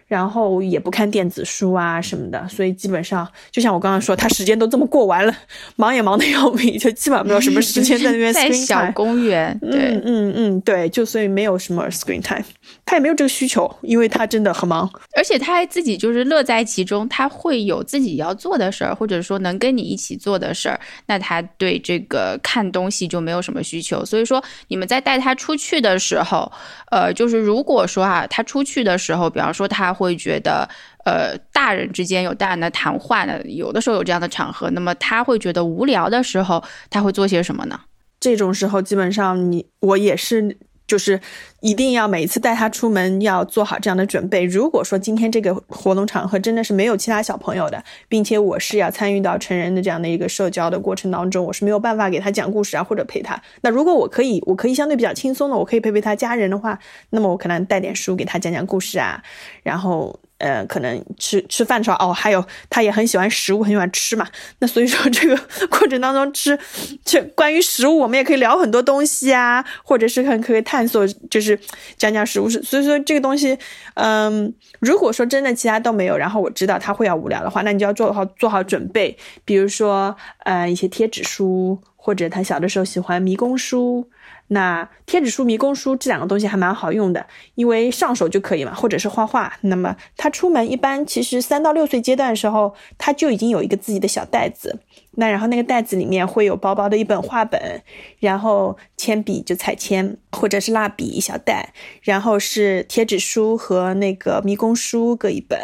[0.08, 5.32] 然后也不看电子书啊什么的，所以基本上就像我刚刚说，他时间都这么过完了，
[5.76, 8.32] 忙也忙得要命，就基本上没有什么时间在那边。
[8.32, 12.42] 在小公园，对，嗯嗯对，就所以没有什么 screen time，
[12.86, 24.02] 他也没有这个需求，因为他真的很忙，而且他还自己就是乐在其中，他会有自己要做的事儿，或者说能跟你一起做的事儿，那他对这个看东西就没有什么需求。
[24.04, 26.50] 所以说你们在带他出去的时候，
[26.90, 29.97] 呃，就是如果说啊，他出去的时候，比方说他。
[29.98, 30.68] 会觉得，
[31.04, 37.80] 呃，大人之间有大人的谈话呢，有的时候有这样的场合，那么他会觉得无聊的时候，他会做些什么呢？
[38.20, 40.56] 这种时候，基本上你我也是。
[40.88, 41.20] 就是
[41.60, 44.42] 一定要每次带他出门要做好这样的准备。
[44.42, 53.40] 如果说今天这个活动场合真的是没有其他小朋友的，并且我是要参与到成人的这样的一个社交的过程当中，我是没有办法给他讲故事啊，或者陪他。
[53.60, 56.78] 那如果我可以，我可以相对比较轻松的，我可以陪陪他家人的话，
[57.10, 59.22] 那么我可能带点书给他讲讲故事啊，
[59.62, 60.18] 然后。
[60.38, 64.26] 呃，可能吃吃饭的时候哦，还有他也很喜欢食物，很喜欢吃嘛。
[64.60, 65.36] 那所以说这个
[65.68, 66.58] 过程当中吃，
[67.04, 71.58] 这关于食物我们也可以聊很多东西啊，或者是很可以探索，就是
[71.96, 72.62] 讲讲食物是。
[72.62, 73.58] 所以说这个东西，
[73.94, 84.08] 嗯，如果说真的其他都没有，然后我知道他会要无聊的话，那你就要做好做好准备，比如说呃一些贴纸书，或者他小的时候喜欢迷宫书。
[84.48, 89.52] 那贴纸书、迷宫书这两个东西还蛮好用的，因为上手就可以嘛，或者是画画。
[89.62, 94.80] 那么他出门一般其实三到六岁阶段的时候，他就已经有一个自己的小袋子。
[95.12, 97.82] 那然后那个袋子里面会有薄薄的一本画本，
[98.20, 105.58] 然后铅笔就彩铅或者是蜡笔一小袋，然后是贴纸书和那个迷宫书各一本，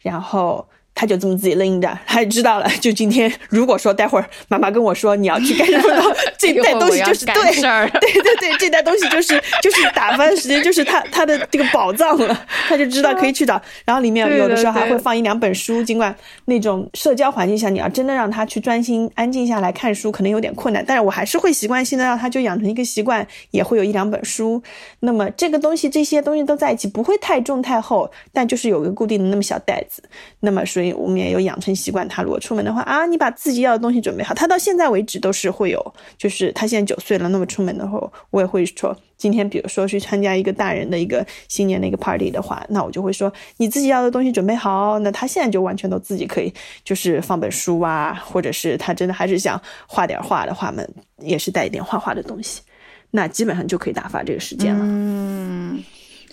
[0.00, 0.68] 然后。
[0.98, 2.68] 他就这么自己拎着，他就知道了。
[2.80, 7.34] 就今天，如果说待会儿妈妈跟我说你要去干什么， 这袋东西就是对，
[8.00, 13.62] 对对对，这袋东西就是就是打发时间，就是他他的这个宝藏了，他就知道可以去找。
[13.84, 16.12] 然后里面有的时候还会放一两本书，尽管
[16.46, 20.84] 那种社交环境下，你要真的让他去专心安静下来看书，可能有点困难。
[20.84, 24.60] 但是我还是会习惯性的让他就养成一个习惯，也会有一两本书。
[24.98, 30.02] 那么这个东西，这些东西都在一起，不会太重太厚，但就是有个固定的那么小袋子。
[30.40, 30.87] 那么所以。
[30.94, 34.34] 我们也有养成习惯，他如果出门的话啊，你把自己要的东西准备好。
[34.34, 37.98] 他到现在为止都是会有，就是他现在九岁了，那么出门的话，
[38.30, 44.98] 我也会说，今天比如说去参加一个大人的一个新年的一个 party 的话，那我就会说，你自己要的东西准备好。
[45.00, 46.52] 那他现在就完全都自己可以，
[46.84, 52.62] 就是放本书啊，或者是他真的还是想画点画的话，们也是带一点画画的东西，
[53.10, 54.84] 那基本上就可以打发这个时间了。
[54.84, 55.84] 嗯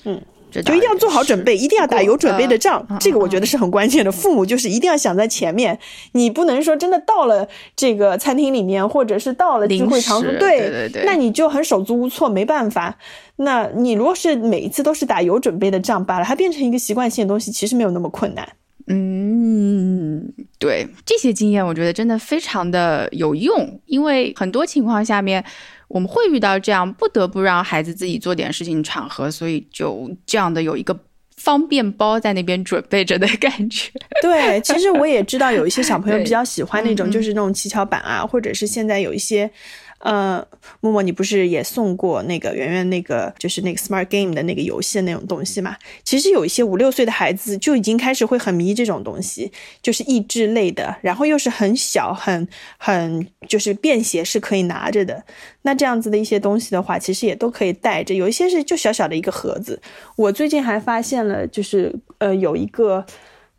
[0.04, 0.22] 嗯。
[0.62, 4.12] 就一定要做好准备，一定要打有准备的仗，这个我觉得是很关键的。
[4.12, 5.78] 父母就是一定要想在前面，
[6.14, 12.98] 你不能说真的到了这个餐厅里面，或者是到了聚会场所，对对对，那你就很手足无措，没办法。
[13.38, 18.48] 那你如果是每一次都是打有准备的仗，把它变成一个习惯性的东西，其实没有那么困难。
[18.88, 25.44] 嗯，对，这些经验我觉得真的非常的有用，因为很多情况下面。
[25.88, 31.00] 我们会遇到这样不得不让孩子自己做点事情场合，所以就这样的有一个
[31.38, 33.92] 方便包在那边准备着的感觉。
[34.20, 39.50] 对，其实我也知道有一些小朋友比较喜欢那种，就是那种七巧板啊，或者是现在有一些，
[40.00, 40.46] 呃，
[40.82, 45.76] 默默，你不是也送过那个圆圆那个就是那个 Smart Game 的那个游戏的那种东西嘛？
[46.04, 55.24] 其实有一些五六岁的孩子就已经开始会很迷这种东西，就是益智类的，然后又是很小很很就是便携是可以拿着的。
[55.64, 59.82] 那这样子的一些东西的话，其实也都可以带着，有一些是就小小的一个盒子。
[60.18, 63.06] 我最近还发现了，就是呃有一个。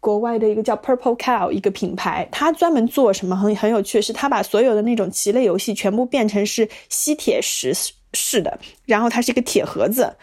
[0.06, 7.74] 国外的一个叫 Purple Cow 一个品牌，它专门做什么很很有趣，是它把所有的那种棋类游戏全部变成是吸铁石
[8.12, 8.56] 式的。
[8.86, 10.16] 然后它是一个铁盒子，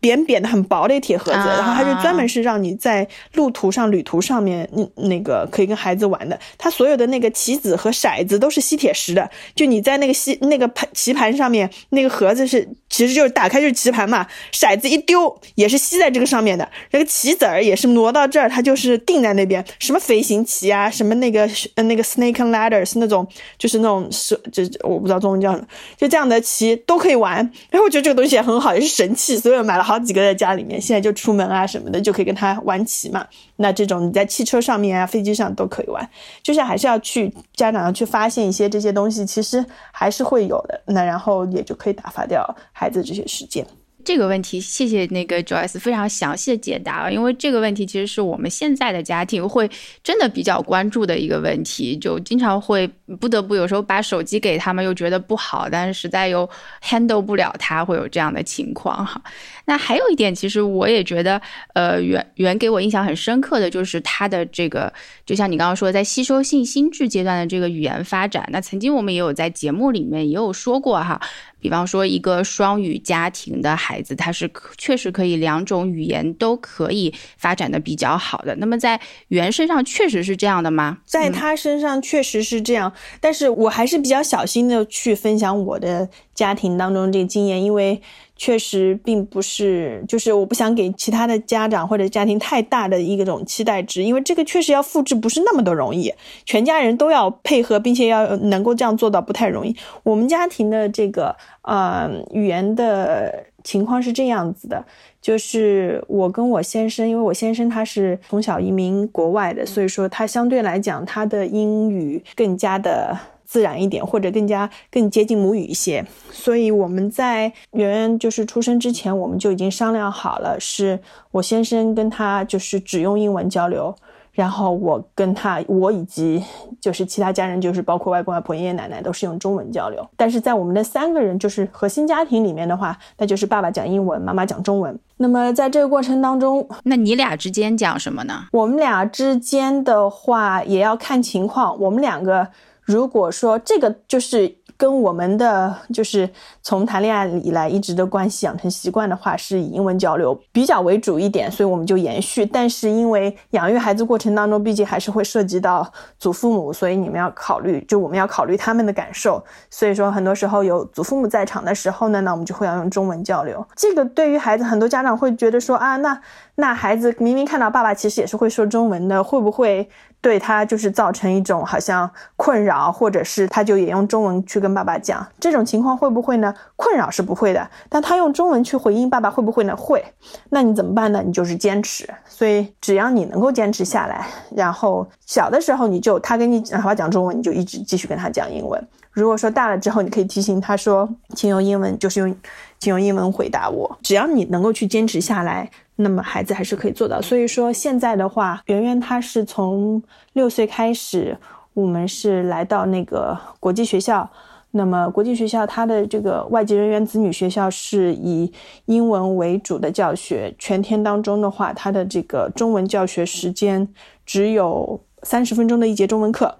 [0.00, 1.38] 扁扁的、很薄的一个铁盒子。
[1.38, 6.38] 然后它就专门是让你在路途上、旅途上面，那那个可以跟孩子玩的。
[6.56, 9.28] 它所有的那个棋子和骰子都是吸铁石的。
[9.56, 14.24] 就你在那个吸那个盘棋盘上面，那个盒子是其实就是打开就是棋盘嘛。
[14.52, 16.70] 骰子一丢也是吸在这个上面的。
[16.92, 19.64] 那个棋子儿也是挪到这儿，它就是定在那边。
[19.80, 23.26] 什么飞行棋啊，什么那个呃那个 snake and ladders 那种，
[23.58, 27.34] 就是那种是这我不知道中文叫什么，就这样的棋都可以玩。
[27.70, 28.03] 然后我觉得。
[28.04, 30.78] 这个东西也很好，也是神器，所以我买了好几个在家里面。
[30.78, 33.26] 现在就出门啊什么的，就可以跟他玩棋嘛。
[33.56, 36.06] 那这种你在汽车上面啊、飞机上都可以玩，
[36.42, 40.78] 就是还是要去家长要去发现一些这些东西，其实还是会有的。
[40.88, 43.66] 那然后也就可以打发掉孩子这些时间。
[44.04, 49.68] 这个问题，谢谢那个 Joyce 非常详细的解答啊，因为这个问题其实是我们现在的家庭会
[50.02, 52.86] 真的比较关注的一个问题，就经常会
[53.20, 56.48] 不得不有时候把手机给他们，又觉得不好，但是实在又
[56.82, 59.20] handle 不了他，会有这样的情况哈。
[59.66, 61.40] 那还有一点，其实我也觉得，
[61.72, 64.92] 呃，原原给我印象很深刻的就是他的这个，
[65.24, 68.46] 就像你刚刚说，在吸收性心智阶段的这个语言发展。
[68.52, 71.20] 那曾经我们也有在节目里面也有说过哈，
[71.60, 78.54] 比方说一个双语家庭的孩子，他是确实可以两种语言都可以发展的比较好的。
[78.56, 80.98] 那么在原身上确实是这样的吗？
[81.06, 88.02] 在他身上确实是这样，但是我还是比较小心的去分享我的家庭当中这个经验，因为。
[88.36, 96.12] 确实并不是，就是我不想给其他的家长或者家庭太大的一个种期待值，因为这个确实要复制不是那么的容易，
[96.44, 99.74] 全家人都要配合，并且要能够这样做到不太容易。
[100.02, 104.84] 我们家庭的这个呃语言的情况是这样子的，
[105.22, 113.16] 就是我跟我先生，因为我先生他是从小移民国外的，所以说他相对来讲他的英语更加的。
[113.54, 120.98] 自然一点，或者更加更接近母语一些，所以我们在圆圆就是出生之前，我们就已经商量好了，是
[121.30, 123.94] 我先生跟他就是只用英文交流，
[124.32, 126.42] 然后我跟他，我以及
[126.80, 130.04] 就是其他家人，就是包括外公外婆、爷爷奶奶，都是用中文交流。
[130.16, 134.98] 但是在我们的三个人就是核心家庭里面的话，那就是爸爸讲英文，妈妈讲中文。
[135.18, 138.46] 那么在这个过程当中，那你俩之间讲什么呢？
[138.50, 142.48] 我们俩之间的话也要看情况，我们两个。
[142.84, 146.28] 如果说这个就是跟我们的就是
[146.60, 152.44] 从谈恋爱以来一直的关系养成习惯的话，是以英文交流比较为主一点，所以我们就延续。
[152.44, 159.42] 但是因为养育孩子过程当中，毕竟还是会涉及到祖父母，所以你们要考虑，就我们要考虑他们的感受。
[159.70, 163.64] 所以说很多时候有祖父母在场的时候呢，那我们就会要用中文交流。
[163.76, 166.20] 这个对于孩子，很多家长会觉得说啊，那
[166.56, 169.88] 那孩子明明看到爸爸其实也是会说中文的，会不会？
[170.20, 176.54] 对他就是造成一种好像困扰，或者是他就也用中文去跟爸爸讲这种情况会不会呢？
[176.76, 179.76] 困扰是不会的，但他用中文去回应爸爸会不会呢？
[179.76, 180.02] 会。
[180.48, 181.22] 那你怎么办呢？
[181.22, 182.08] 你就是坚持。
[182.26, 184.26] 所以只要你能够坚持下来，
[184.56, 188.82] 然后小的时候你就他跟你哪怕讲中文，你就一直继续跟他讲英文。
[189.10, 192.34] 如果说大了之后，你可以提醒他说，请用英文，就是用
[192.78, 193.98] 请用英文回答我。
[194.02, 195.70] 只要你能够去坚持下来。
[195.96, 201.38] 那么孩子还是可以做到，所以说现在的话，圆圆他是从六岁开始，
[201.72, 204.28] 我们是来到那个国际学校。
[204.76, 208.52] 那么国际学校它的这个外籍人员子女学校是以
[208.86, 213.88] 英文为主的教学，全天当中的话，它的这个中文教学时间
[214.26, 216.52] 只有三十分钟的一节中文课，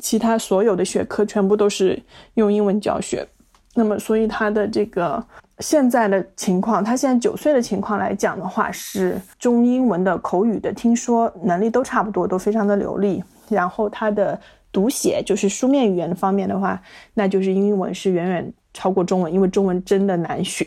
[0.00, 2.02] 其他所有的学科全部都是
[2.36, 3.28] 用英文教学。
[3.74, 5.22] 那么所以他的这个。
[5.58, 13.22] 现在的情况，他现在九岁的情况来讲的话，是中英文的口语的听说能力都差不多，都非常的流利。
[13.48, 14.38] 然后他的
[14.70, 16.80] 读写，就是书面语言的方面的话，
[17.14, 20.66] 那就是英文是远远超过中文，因为中文真的难学，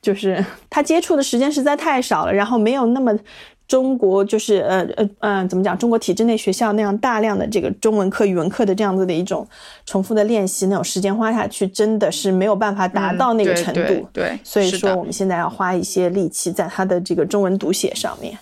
[0.00, 3.16] 就是他接触的时间实在太少了，然后没有那么。
[3.66, 5.76] 中国就是呃呃嗯，怎么讲？
[5.76, 9.46] 中国体制内学校那样大量的这个中文课、语文课的这样子的一种
[9.86, 14.06] 重复的练习，那种时间花下去，真的是没有办法达到那个程度。
[14.12, 18.38] 对，所以说我们现在要花一些力气在他的这个中文读写上面。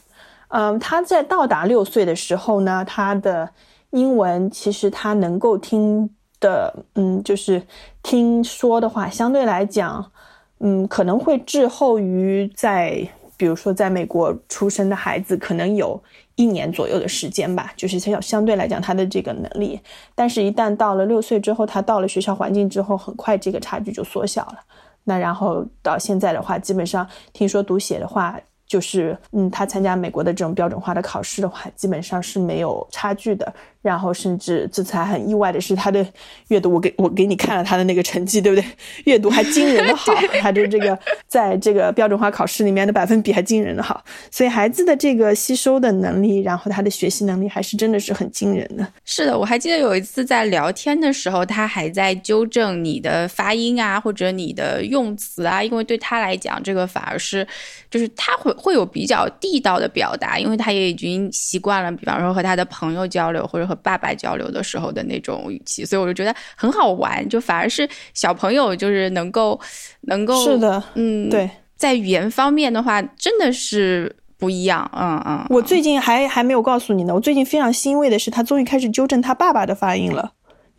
[0.48, 3.48] 嗯，他在到达六岁的时候呢，他的
[3.90, 6.10] 英文其实他能够听
[6.40, 7.62] 的，嗯，就是
[8.02, 10.10] 听说的话，相对来讲，
[10.58, 16.00] 嗯，可能会滞后于在，比如说在美国出生的孩子，可能有
[16.36, 19.80] 一年左右的时间吧，就是相相对来讲他的这个能力，
[20.14, 24.58] 但是，一旦到了六岁之后，他到了学校环境之后，很快这个差距就缩小了。
[25.04, 28.38] 那然后到现在的话，基本上听说读写的话。
[28.64, 33.52] 就是，嗯，他参加美国的这种标准化的考试的话，基本上是没有差距的。
[33.82, 36.06] 然后，甚至这次还很意外的是，他的
[36.48, 38.64] 阅读，我给我给你看了他的那个成绩，对不对？
[39.04, 44.02] 阅读还惊人的好， 他的这个在这个标准化考试里面的百分比还惊人的好。
[44.30, 48.86] 所以，孩子的这个吸收的能力，然后他的学习能力，还是真的是很惊人的。
[49.04, 57.44] 是的，我还记得有一次在聊天的时候，他还在纠正你的发音啊，或者你的用词啊，因为对他来讲，这个反而是，
[57.90, 69.58] 就是他会会有比较地道的表达，因为他也已经习惯了，比方说和他的朋友交流，或者和爸爸交流的时候的那种语气，所以我就觉得很好玩，就反而是小朋友就是能够
[70.02, 75.46] 能够是的，嗯，对，在语言方面的话，真的是不一样，嗯嗯。
[75.48, 80.32] 我最近还还没有告诉你呢，我最近非常欣慰的是，他终于开始纠正他爸爸的发音了。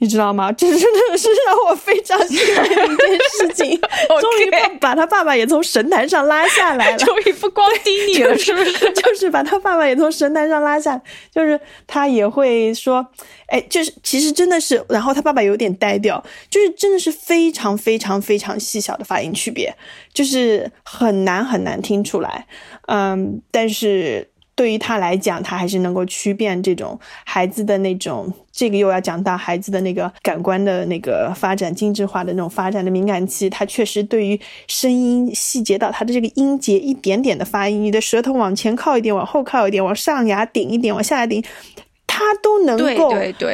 [0.03, 0.51] 你知道吗？
[0.51, 0.79] 这真
[1.09, 3.79] 的是让我非常欣慰的一件事情。
[4.19, 6.97] 终于把把他爸爸也从神坛上拉下来了。
[6.99, 8.91] 终于不光盯你了，是不是？
[8.91, 11.01] 就是把他爸爸也从神坛上拉下，
[11.33, 13.07] 就是他也会说，
[13.47, 19.73] 哎，就是其实真的是，然后他爸爸有点呆掉，就是真的是非常非常非常细小的发音区别，
[20.13, 22.45] 就是很难很难听出来。
[22.87, 24.32] 嗯，但是。
[24.55, 33.49] 对于他来讲，他还是能够区辨这种孩子的那种，这个又要讲到孩子的那个感官的那个发展、精致化的那种发展的敏感期。
[33.49, 41.43] 他确实对于声音细节到他的这个音节一点点的发音，你的舌头往前靠一点，往后靠一点，往上牙顶一点，往下牙顶，
[42.05, 43.11] 他都能够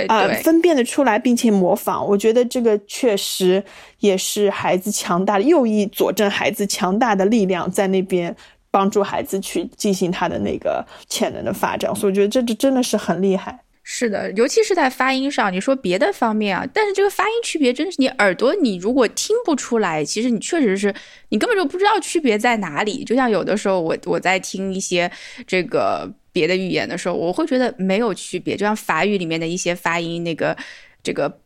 [0.09, 2.05] 啊分辨得出来，并且模仿。
[2.05, 3.63] 我觉得这个确实
[3.99, 8.35] 也是孩子强大的，又一佐证孩子强大的力量在那边。
[8.71, 13.59] 帮助孩子去进行他的那个潜能的发展，所以我觉得这这真的是很厉害。
[13.91, 20.93] 是的，尤其是在发音上，你说别的方面啊，但是这个发音区别真是你耳朵，你如果听不出来，其实你确实是
[21.29, 23.03] 你根本就不知道区别在哪里。
[23.03, 25.11] 就像有的时候我我在听一些
[25.47, 28.55] 这个别的语言的时候，我会觉得没有区别。
[28.55, 30.55] 就像法语里面的一些发音，那个
[31.01, 31.41] 这个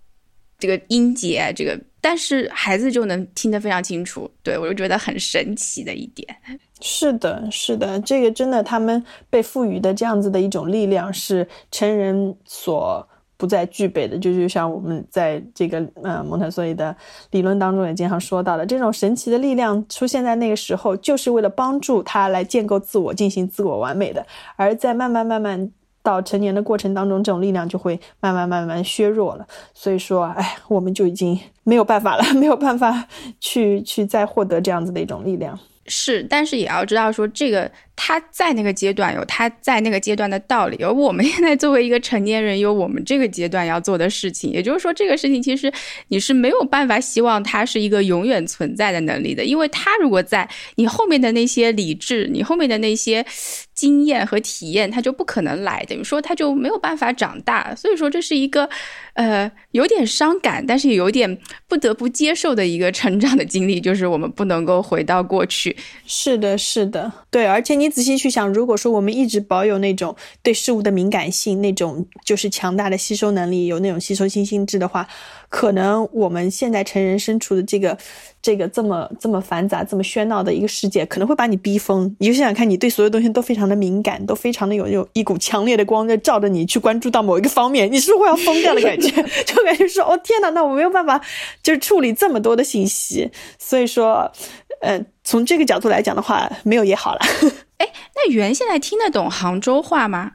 [0.59, 4.29] 这个音节，这个，但是孩子就能听得非常清楚。
[4.43, 6.27] 对我就觉得很神奇的一点。
[6.85, 13.07] 是的，是的，这个真的，他们被赋予的这样子的一种力量是成人所
[13.37, 14.17] 不再具备的。
[14.17, 16.93] 就就像我们在这个呃蒙台梭利的
[17.31, 24.25] 理论当中也经常说到的，这种神奇的力量出现在那个时候，就是为了帮助他来建构自我，进行自我完美的。
[24.57, 25.71] 而在慢慢慢慢
[26.01, 29.47] 到成年的过程当中，这种力量就会慢慢慢慢削弱了。
[29.73, 33.07] 所以说，哎，我们就已经没有办法了， 没有办法
[33.39, 35.57] 去去再获得这样子的一种力量。
[35.87, 37.71] 是，但是也要知道说这个。
[37.95, 44.51] 他在那个阶段有他在那个阶段的道理，而我们现在作为一个成年人，有我们这个阶段要做的事情。
[44.51, 45.71] 也就是说，这个事情其实
[46.07, 53.23] 你是没有办法希望它是一个永远存在的能力的，因为它如果在你后面的那些理智、你后面的那些
[53.75, 57.75] 经验和体验，它就不可能来，等于说它就没有办法长大。
[57.75, 58.67] 所以说，这是一个
[59.13, 61.37] 呃有点伤感，但是也有点
[61.67, 65.77] 不得不接受的一个成长的经历，就是我们不能够回到过去。
[66.07, 67.82] 是的，是的，对，而且你。
[67.83, 75.05] 你仔细去想，如果说我们一直保有那种对事物的敏感性，那种就是强大的吸收能力，有那种吸收性心智的话，
[75.49, 77.97] 可能我们现在成人身处的这个
[78.41, 82.15] 这个这么这么繁杂、这么喧闹的一个世界，可能会把你逼疯。
[82.19, 89.09] 你就想想看，你对所有东西都非常的敏感，都非常的有有一股强烈的光在照着你，去关注到某一个方面，你是会要疯掉的感觉，
[89.43, 91.21] 就感觉说，哦天哪，那我没有办法
[91.61, 93.29] 就是处理这么多的信息。
[93.59, 94.31] 所以说，
[94.83, 97.21] 呃，从这个角度来讲的话，没有也好了。
[97.79, 100.33] 哎，那袁现在听得懂杭州话吗？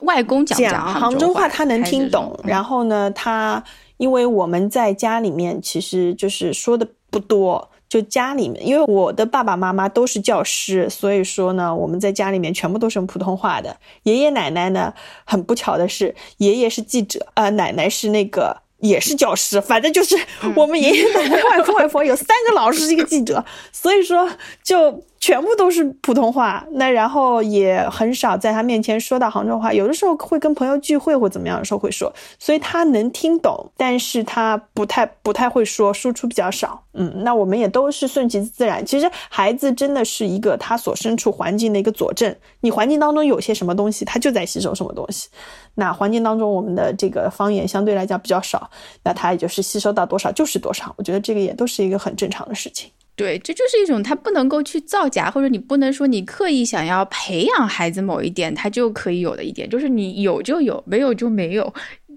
[0.00, 2.34] 外公讲讲杭州话，他能听懂。
[2.44, 3.62] 然后呢，他
[3.98, 13.76] 因为我们在家里面其实就是说的不多，就家里面，因为我的爸爸妈妈都是教师，所以说呢，我们在家里面全部都是用普通话的。
[14.04, 14.94] 爷爷奶奶呢，
[15.26, 18.61] 很不巧的是，爷爷是记者，呃，奶奶是那个。
[18.82, 20.16] 也是教师，反正就是
[20.56, 24.28] 我们爷爷奶奶、外公外婆有三个老师，一个记者，所以说
[24.62, 36.82] 就全部都是普通话，那然后也很少在他面前说到杭州话，有的时候会跟朋友聚会或怎么样的时候会说，所以他能听懂，但是他不太不太会说，输出比较少。
[36.94, 38.84] 嗯，那我们也都是顺其自然。
[38.84, 45.28] 其实孩子真的是一个他所身处环境的一个佐证，你环境当中有些什么东西，他就在吸收什么东西。
[45.76, 48.68] 那环境当中我们的这个方言相对来讲比较少，
[49.04, 50.92] 那他也就是吸收到多少就是多少。
[50.98, 52.90] 我觉得这个也都是一个很正常的事情。
[53.14, 61.72] 对，这就是一种他不能够去造假，或者你不能说你刻意想要培养孩子某一点，他就可以有的一点，就是你有就有，没有就没有，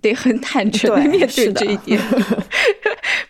[0.10, 2.00] 得很坦诚的面对这一点。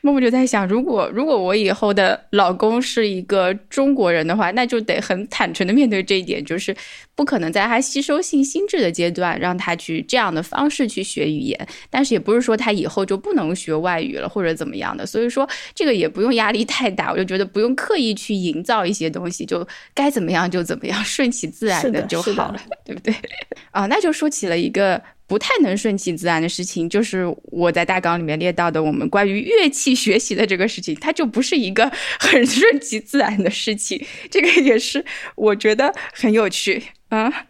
[0.01, 6.75] 默默就在想，如果如果我以后的老公是一个中国人的话，那就得很坦诚的面对这一点，就是
[7.15, 23.15] 不可能在他吸收性心智的阶段让他去这样的方式去学语言，但是也不是说他以后就不能学外语了或者怎么样的，所以说这个也不用压力太大，我就觉得不用刻意去营造一些东西，就该怎么样就怎么样，顺其自然的就好了，对不对？
[23.71, 25.01] 啊，那就说起了一个。
[25.27, 34.05] 不太能顺其自然的事情，就是我在大纲里面列到的我们关于乐器学习的这个事情，它就不是一个很顺其自然的事情。
[34.29, 35.03] 这个也是
[35.35, 37.47] 我觉得很有趣啊，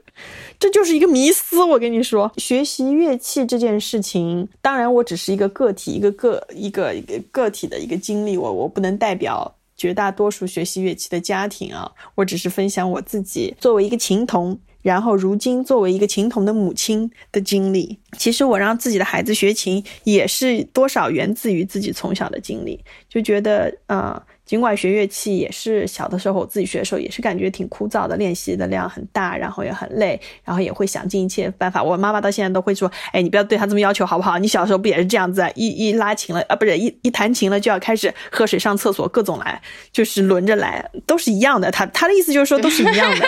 [0.58, 1.62] 这就是一个迷思。
[1.64, 14.58] 我跟你说，学习乐器这件事情，当然我只是一个个体，一个个一个一个个体的一个经历，我我不能代表绝大多数学习乐器的家庭啊，我只是分享我自己作为一个琴童。
[14.86, 22.80] 然后，如今作为一个琴童的母亲的经历，其实我让自己的孩子学琴，也是多少源自于自己从小的经历，
[23.10, 24.22] 就觉得，呃。
[24.46, 31.82] 尽管学乐器也是小的时候，我自己学的时候也是感觉挺枯燥的，练习的量很大，然后也很累，然后也会想尽一切办法。
[31.82, 34.38] 我妈妈到现在都会说：“哎，你不要对他这么要求好不好？
[34.38, 35.50] 你小时候不也是这样子啊？
[35.56, 39.60] 一一拉琴了啊，不是一一弹琴了就要开始喝水、上厕所，各种来，
[39.92, 41.72] 就是轮着来，都是一样的。
[41.72, 43.26] 他他的意思就是说都是一样的。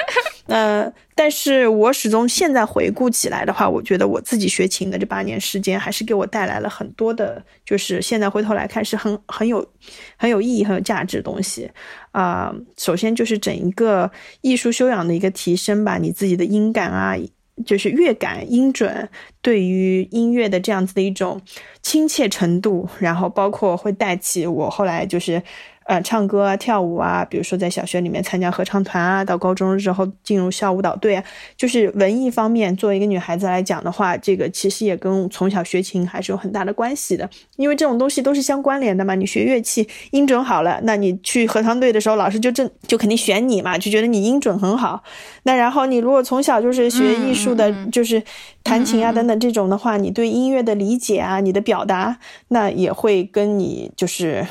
[0.47, 9.67] 呃，但是我始终现在回顾起来的话，我觉得我自己学琴的这八年时间，还是给我带来了很多的，就是现在回头来看是很很有
[10.15, 11.17] 很有意义、很有价值。
[11.17, 11.71] 的东西
[12.11, 17.17] 啊，首先就是整一个艺术修养的一个提升吧，你自己的音感啊，
[17.65, 19.09] 就是乐感、音准，
[19.41, 21.41] 对于音乐的这样子的一种
[21.81, 25.41] 亲切程度，然后包括会带起我后来就是。
[25.87, 31.23] 呃，唱歌啊，跳舞啊，比如说在小学里面参加合唱团啊，到高中之后进入校舞蹈队啊，
[31.55, 39.15] 就是文艺方面，作为一个女孩子来讲的话，这个其实也跟从小学琴还是有很大的关系的，因为这种东西都是相关联的嘛。
[39.15, 45.01] 你学乐器，音准好了，那你去合唱队的时候，老师就正就肯定选你嘛，就觉得你音准很好。
[45.43, 48.21] 那然后你如果从小就是学艺术的，就是
[48.61, 52.19] 弹琴啊等等这种的话，你对音乐的理解啊，你的表达，
[52.49, 54.45] 那也会跟你就是。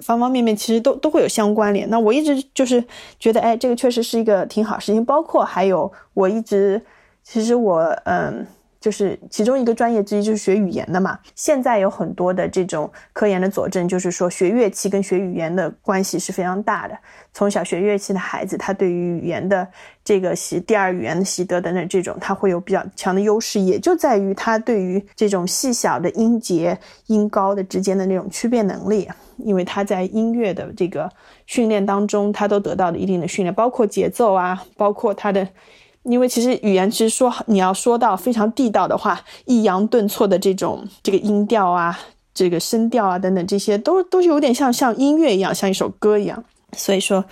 [0.00, 1.88] 方方面面其实都都会有相关联。
[1.90, 2.82] 那我一直就是
[3.18, 5.04] 觉得，哎，这个确实是一个挺好事情。
[5.04, 6.80] 包括还有，我一直
[7.22, 8.46] 其实我嗯。
[8.80, 11.18] 就是其中一个专业之一，就是学语言的嘛。
[11.34, 16.96] 现在有很多的这种科研的佐证，就是说学乐器跟学语言的关系是非常大的。
[17.32, 19.66] 从小学乐器的孩子，他对于语言的
[20.04, 29.08] 这个习第二语言的习得等等这种，他会有比较强的优势，也就在于他对于这种细小的音节、音高的之间的那种区别能力，
[29.38, 31.10] 因为他在音乐的这个
[31.46, 35.48] 训练当中，他都得到了一定的训练，包括节奏啊，包括他的。
[36.08, 41.98] 因为其实语言其实说你要说到非常地道的话，抑扬顿挫的这种这个音调啊，
[42.32, 46.42] 这个声调啊等等，这些都都是有点像像音乐一样，像一首歌一样。
[46.76, 47.24] 所以说，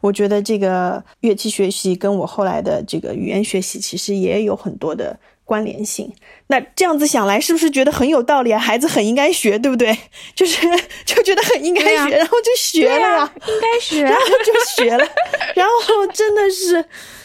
[0.00, 6.12] 我觉得这个乐器学习跟我后来的这个语言学习其实也有很多的关联性。
[6.46, 8.58] 那这样子想来，是不是觉得很有道理啊？
[8.58, 9.96] 孩子很应该学，对不对？
[10.36, 10.60] 就是
[11.04, 15.04] 就觉得很应该学，然后就学了呀，应该学，然后就学了，
[15.56, 16.84] 然后真的是。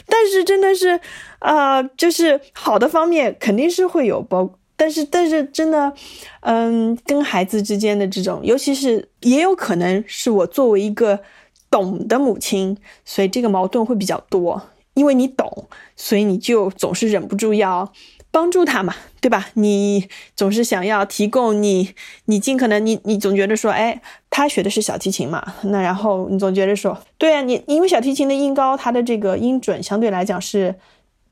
[0.10, 1.00] 但是真的是，
[1.40, 5.94] 啊，就是好的方面肯定是会有包，但是但是真的，
[6.42, 11.20] 嗯，跟孩子之间的这种，尤其是也有可能是我作为一个
[11.70, 14.62] 懂的母亲，所以这个矛盾会比较多，
[14.96, 17.94] 因为你懂，所以你就总是忍不住要。
[18.32, 19.48] 帮助他嘛，对吧？
[19.56, 21.94] 你总是想要提供你，
[22.26, 24.00] 你尽可能，你你总觉得说，哎，
[24.30, 30.76] 他学的是小提琴嘛，那然后你总觉得说，对啊，你因为小提琴的音高，它的这个音准相对来讲是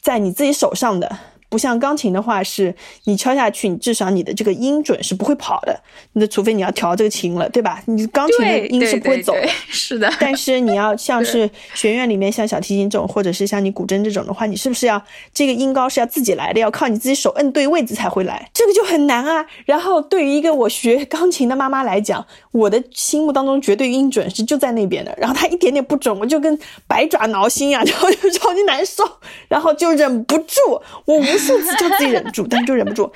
[0.01, 1.17] 在你自己手上的，
[1.49, 2.75] 不像钢琴的话，是
[3.05, 5.79] 你敲下去，你至少你的这个音准是不会跑的。
[6.13, 7.81] 那除非你要调这个琴了，对吧？
[7.85, 9.47] 你钢琴的音是不会走的。
[9.69, 10.11] 是的。
[10.19, 15.01] 但是你要像是学院里面像小提琴这种，或者是像你古筝这种的话，你是不是要
[15.33, 18.49] 这个音高是要自己来的，要靠你自己手摁对位置才会来？
[18.53, 19.45] 这个就很难啊。
[19.65, 25.13] 然后对于一个我学钢琴的妈妈来讲，我的心目当中绝对音准是就在那边的。
[25.17, 29.03] 然后它一点点不准，我就跟百爪挠心呀，然后就超级难受，
[29.47, 31.17] 然后就忍不住我。
[31.17, 33.11] 无数次就自己忍不住，但是就忍不住。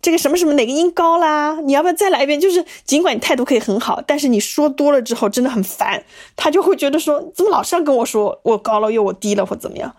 [0.00, 1.58] 这个什么什么哪个音高啦？
[1.64, 2.40] 你要不要再来一遍？
[2.40, 6.04] 就是尽管你态度可以很好，但是你说多了之后真的很烦，
[6.36, 9.92] 他就会觉得说怎么老是要跟我说我高了又我低了或怎么样。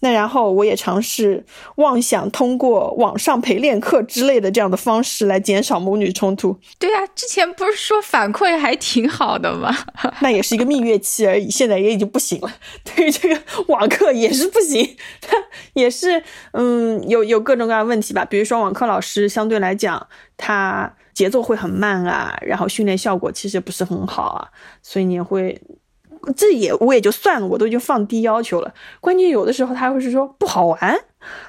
[0.00, 1.44] 那然后我也尝试
[1.76, 6.58] 妄想通过网上陪练课之类的这样的方式来减少母女冲突。
[6.78, 9.74] 对啊，之前不是说反馈还挺好的吗？
[10.20, 12.52] 那也是一个蜜月期而已，现在也已经不行了。
[12.84, 15.34] 对于这个网课也是不行，他
[15.72, 16.22] 也是
[16.52, 18.24] 嗯有有各种各样的问题吧。
[18.24, 24.48] 比如说网课老师相对来讲，他节奏会很慢啊，然后训练效果其实不是很好啊，
[24.82, 25.58] 所以你也会。
[26.34, 28.72] 这也我也就算了，我都已经放低要求了。
[29.00, 30.98] 关键有的时候他会是说不好玩，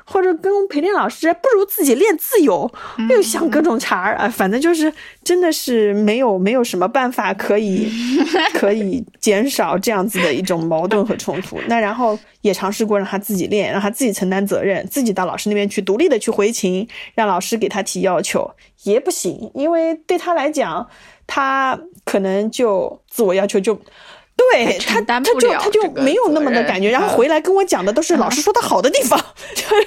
[0.05, 2.71] 或者跟陪练老师不如自己练自由，
[3.09, 4.91] 又想各种茬儿啊，反正就是
[5.23, 7.89] 真的是没有没有什么办法可以
[8.53, 11.59] 可以减少这样子的一种矛盾和冲突。
[11.67, 18.49] 那然后也尝试过让他自己练，让他自己承担责任，自己到老师那边去独立的去回琴，让老师给他提要求
[18.83, 20.87] 也不行，因为对他来讲，
[21.25, 23.79] 他可能就自我要求就。
[24.37, 29.19] 对他，他就他就没有那么的感觉，然后回来跟我讲的都是老师说他好的地方，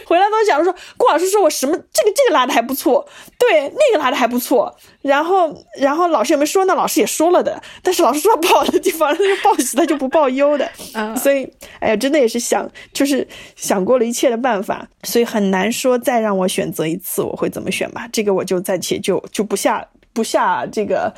[0.04, 6.74] 回来都讲说顾老师说我什么这个这个拉的还不错，对那个拉的还不错，然后然后老师有没有说呢？
[6.74, 10.68] 老师也说了的，但是老师说不好的地方，他就报喜，他就不报忧的，
[11.16, 11.48] 所以
[11.78, 19.86] 哎呀，真的也是想就是想过了一切的办法，所以很难说再让我选择一次我会怎么选吧，这个我就暂且就就不下。
[20.20, 21.10] 不下这个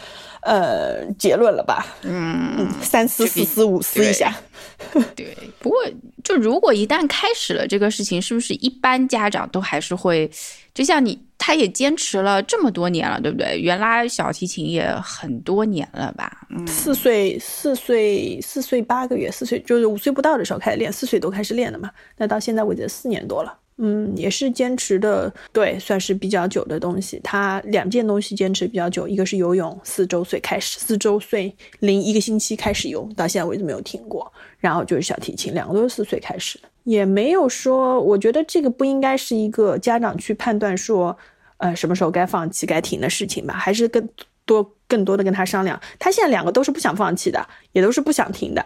[0.43, 1.85] 呃结论了吧？
[2.03, 4.33] 嗯，三思四思五思一下。
[5.17, 5.77] 对，不过
[6.23, 10.31] 就如果一旦开始了这个事情，是不是一般家长都还是会，
[10.73, 13.59] 就像你，他也坚持了这么多年了，对不对？
[13.59, 16.47] 原来小提琴也很多年了吧？
[16.69, 21.91] 四岁，四岁，四岁八个月，四岁就是五岁不到的时候开始练，四岁都开始练了嘛？
[22.19, 23.59] 那到现在为止四年多了。
[23.79, 27.21] 嗯，也是坚持的，对，算是比较久的东西。
[27.25, 34.31] 他两件东西坚持比较久，一个是游泳，四周岁开始，四周岁零一个星期开始游，到现在为止没有停过。
[34.59, 41.17] 然后就是小提琴，两个都是四岁开始，也没有说，我觉得这个不应该是一个家长去判断说，
[41.57, 44.09] 呃，什么时候该放弃、该停的事情吧，还是更
[44.45, 45.81] 多、更多的跟他商量。
[45.99, 48.65] 他现在两个都是不想放弃的，也都是不想停的。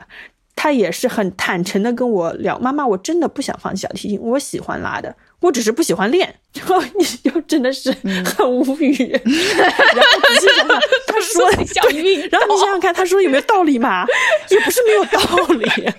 [0.66, 6.34] 他也是很坦诚的跟我聊，妈妈，我真的不想放弃小提琴，我喜欢拉的，我只是不喜欢练。
[6.54, 7.92] 然 后你就真的是
[8.24, 8.92] 很无语。
[9.22, 14.04] 然后仔细想想，他说对， 然后你想想看，他说有没有道理嘛？
[14.50, 15.20] 也不是没有道
[15.54, 15.92] 理。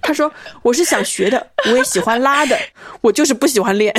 [0.00, 0.32] 他说
[0.62, 2.56] 我是想学的，我也喜欢拉的，
[3.00, 3.92] 我就是不喜欢练。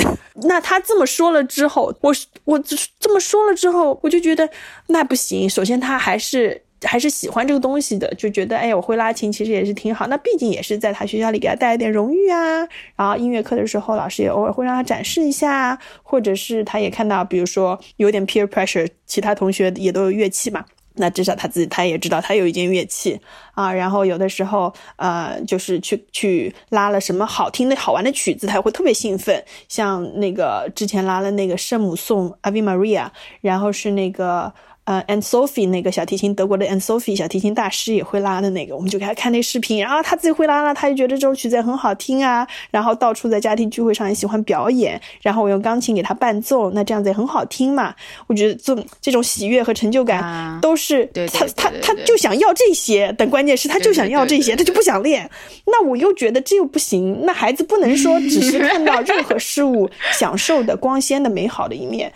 [0.48, 2.14] 那他这么说了之后，我
[2.44, 4.48] 我这么说了之后，我就觉得
[4.86, 5.50] 那不行。
[5.50, 6.62] 首先他还是。
[6.84, 10.06] 还是喜欢这个东西的，就觉得哎，我会拉琴，其实也是挺好。
[10.08, 12.66] 那毕竟也是在他学校里给他带来点荣誉啊。
[12.96, 20.64] 然后音乐课的时候，老师也偶尔会让他展示一下，或者是他也看到，比如说有点 peer pressure，其他同学也都有乐器嘛。
[20.94, 23.18] 那至少他自己他也知道他有一件乐器
[23.54, 23.72] 啊。
[23.72, 29.42] 然后有的时候呃，就是去去拉了什么好听的好玩的曲子，他会特别兴奋。
[29.68, 33.08] 像那个之前拉了那个圣母颂 Ave Maria，
[33.40, 34.52] 然后是那个。
[34.84, 47.94] 呃，And Sophie 那个小提琴，德国的 And Sophie 小提琴大师也会拉的那个，我们就给他看那视频，然后他自己会拉了，他就觉得这首曲子很好听啊，然后到处在家庭聚会上也喜欢表演，然后我用钢琴给他伴奏，那这样子也很好听嘛。
[48.26, 55.30] 我觉得这这种喜悦和成就感都是他他他就想要这些，但关键是他就想要这些，他就不想练。
[55.66, 62.12] 那我又觉得这又不行，那孩子不能说只是看到任何事物 享受的光鲜的美好的一面。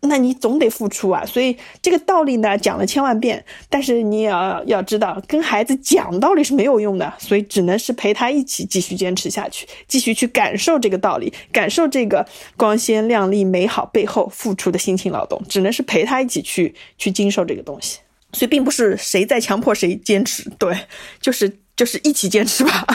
[0.00, 12.24] 那你总得付出啊，所以这个道理呢讲了千万遍，但是你也要要知道，跟孩子讲道理是没有用的，所以只能是陪他一起继续坚持下去，继续去感受这个道理，感受这个
[12.56, 17.98] 光鲜亮丽美好背后付出的辛勤劳动，只能是陪他一起去去经受这个东西，
[18.32, 20.78] 所以并不是谁在强迫谁坚持，对，
[21.20, 22.86] 就是就是一起坚持吧，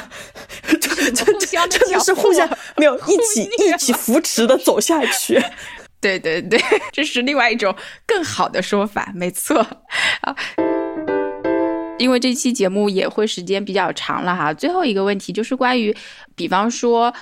[0.70, 1.14] 真
[1.70, 5.44] 真的是互相没有一起 一起扶持的走下去。
[6.04, 6.60] 对对对，
[6.92, 7.74] 这是另外一种
[8.06, 9.66] 更好的说法，没错
[10.22, 10.36] 啊。
[11.98, 15.96] 因为这期节目也会时间比较长了哈，最后一个问题就是关于，
[16.36, 17.14] 比方说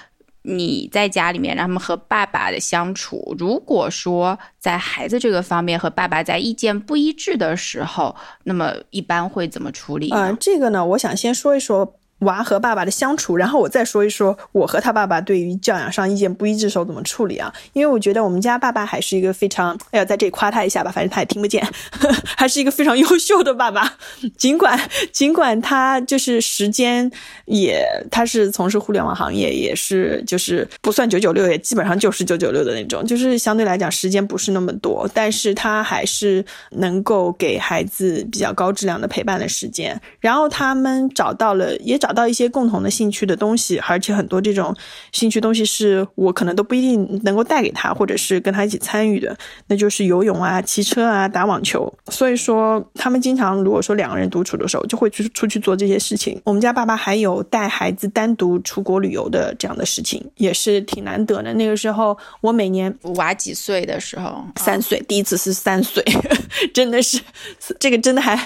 [0.42, 8.16] 你在家里面让他们和爸爸的相处，如果说在孩子这个方面和爸爸在意见不一致的时候，
[8.46, 10.10] 那么一般会怎么处理？
[10.12, 11.98] 嗯，这个呢，我想先说一说。
[12.22, 17.52] 娃和爸爸的相处，然后我再说一说我和他爸爸对于教养上意见不一致时候怎么处理啊？
[17.74, 22.08] 因为我觉得我们家爸爸还是一个非常，哎呀，在这里夸他一下吧，反正他也听不见，呵
[22.38, 23.98] 还是一个非常优秀的爸爸。
[24.38, 24.80] 尽管
[25.12, 27.12] 尽管他就是时间
[27.46, 40.00] 也，他是从事互联网行业，也是就是不算九九六，也基本上就是九九六的那种，就是相对来讲时间不是那么多，但是他还是能够给孩子比较高质量的陪伴的时间。
[40.20, 42.11] 然后他们找到了，也找。
[42.12, 44.76] 找到一些共同的兴趣的东西，而且很多这种
[45.14, 49.34] 兴趣东西是我可能都不一定能够带给他，或者是跟他一起参与的，
[49.68, 51.90] 那就是游泳啊、骑车啊、打网球。
[52.10, 56.38] 所以说，他们经常如果说两个人独处的时候，就会去出去做这些事情。
[56.44, 61.54] 我们家爸爸还有带孩子单独出国旅游的这样的事情，也是挺难得的。
[61.54, 66.04] 那个时候，我每年娃几岁的时候，三岁，第一次是三岁，
[66.76, 67.22] 真的是
[67.80, 68.38] 这个真的还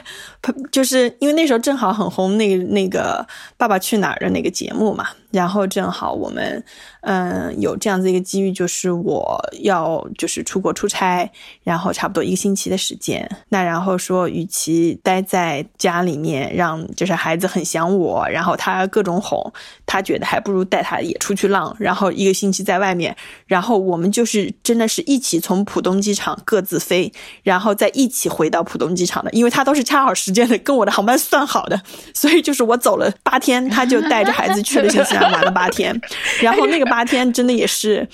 [0.71, 3.15] 就是因为那时候正好很红，那个那个。
[3.57, 6.63] 爸爸去哪儿的那个节目嘛，然后正好我们。
[7.07, 11.29] 嗯，有这样子一个机遇，就是我要就是出国出差，
[11.63, 13.29] 然后差不多一个星期的时间。
[13.49, 19.53] 那然后说，与其待在家里面，让就是孩子很想我，然后他各种哄，
[19.85, 31.79] 他觉得还不如带他也出去浪，然后一个星期在外面，然后我们就是真的是一起从浦东机场各自飞，然后再一起回到浦东机场的，因为他都是掐好时间的，跟我的航班算好的，
[32.15, 35.95] 所以就是我走了八天，他就带着孩子去了新西兰玩了八天，
[36.41, 37.05] 然后那个八八。
[37.05, 38.07] 天真的也是。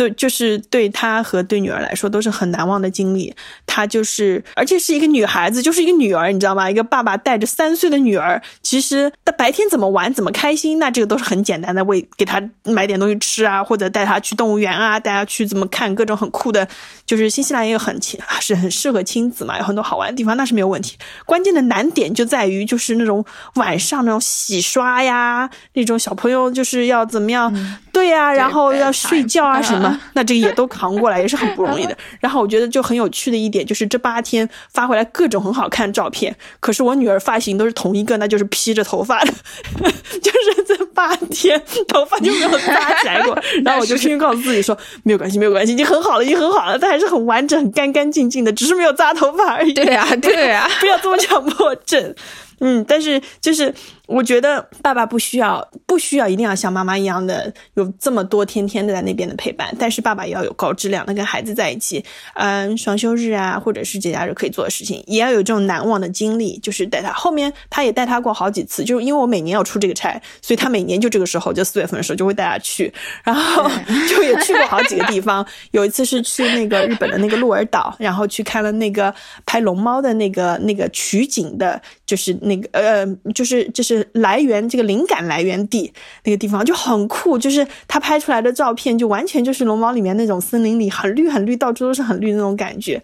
[0.00, 3.34] 对，就是对他和对女儿来说都是很难忘的经历。
[3.66, 6.70] 她就是，而且是一个女孩子，就是一个女儿，你知道吗？
[6.70, 16.66] 一个爸爸带着三岁的女儿，其实他白天怎么玩，怎么开心，那这个都是很简单的，为给他买点东西吃啊，或者带他去动物园啊，带他去怎么看各种很酷的，
[17.04, 20.96] 就是新西兰也有很亲，是很适合亲子嘛，有很多好玩的地方，那是没有问题。
[21.26, 23.22] 关键的难点就在于，就是那种
[23.56, 27.52] 晚上那种洗刷呀，那种小朋友就是要怎么样，
[27.92, 29.89] 对呀，然后要睡觉啊什么。
[30.14, 31.96] 那这个也都扛过来，也是很不容易的。
[32.20, 36.34] 然后我觉得就很有趣的一点就是，这八天发回来各种很好看照片。
[36.60, 39.32] 可是我女儿发型都是同一个，那就是披着头发的，
[40.20, 43.36] 就是这八天头发就没有扎起来过。
[43.64, 46.78] 然后我就天天告诉自己说，没有关系，没有关系，已经很好了，已经很好了。
[46.78, 49.72] 它还是很完整、很干干净净的，只是没有扎头发而已。
[49.72, 52.14] 对呀，对呀，不要这么强迫症。
[52.62, 53.74] 嗯，但是就是
[54.10, 62.04] 我觉得爸爸不需要不需要一定要像妈妈一样的有这么多天天的在那边的陪伴，但是爸爸也要有高质量的跟孩子在一起，
[62.34, 72.92] 嗯，双休日啊或者是节假日可以做的事情，也要有这种难忘的经历，就是带他后面他也带他过好几次，就是因为我每年要出这个差，所以他每年就这个时候就四月份的时候就会带他去，
[73.22, 73.70] 然后
[74.08, 79.14] 就也去过好几个地方，有一次是去那个日本的那个鹿儿岛，然后去看了那个
[79.46, 82.36] 拍龙猫的那个那个取景的，就是。
[82.42, 85.92] 那个呃，就是就是 来源这个灵感来源地
[86.24, 93.00] 那个地方就很酷，就是他拍出来的照片就完全就是龙猫里面那种森林里很绿很绿，到处都是很绿的那种感觉。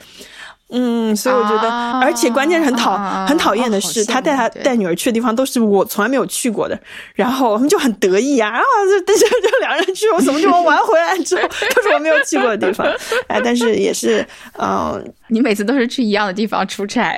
[0.68, 1.70] 嗯，所以我觉得，
[2.00, 6.76] 而且关键是很讨很讨厌的是，他带他带女儿去的地方都是我从来没有去过的，
[7.14, 11.42] 然后我们就很得意啊，然后就就就两人去我什么地方玩回来之后
[11.72, 12.84] 都是我没有去过的地方，
[13.28, 14.26] 哎，但是也是
[14.58, 17.16] 嗯，你每次都是去一样的地方出差。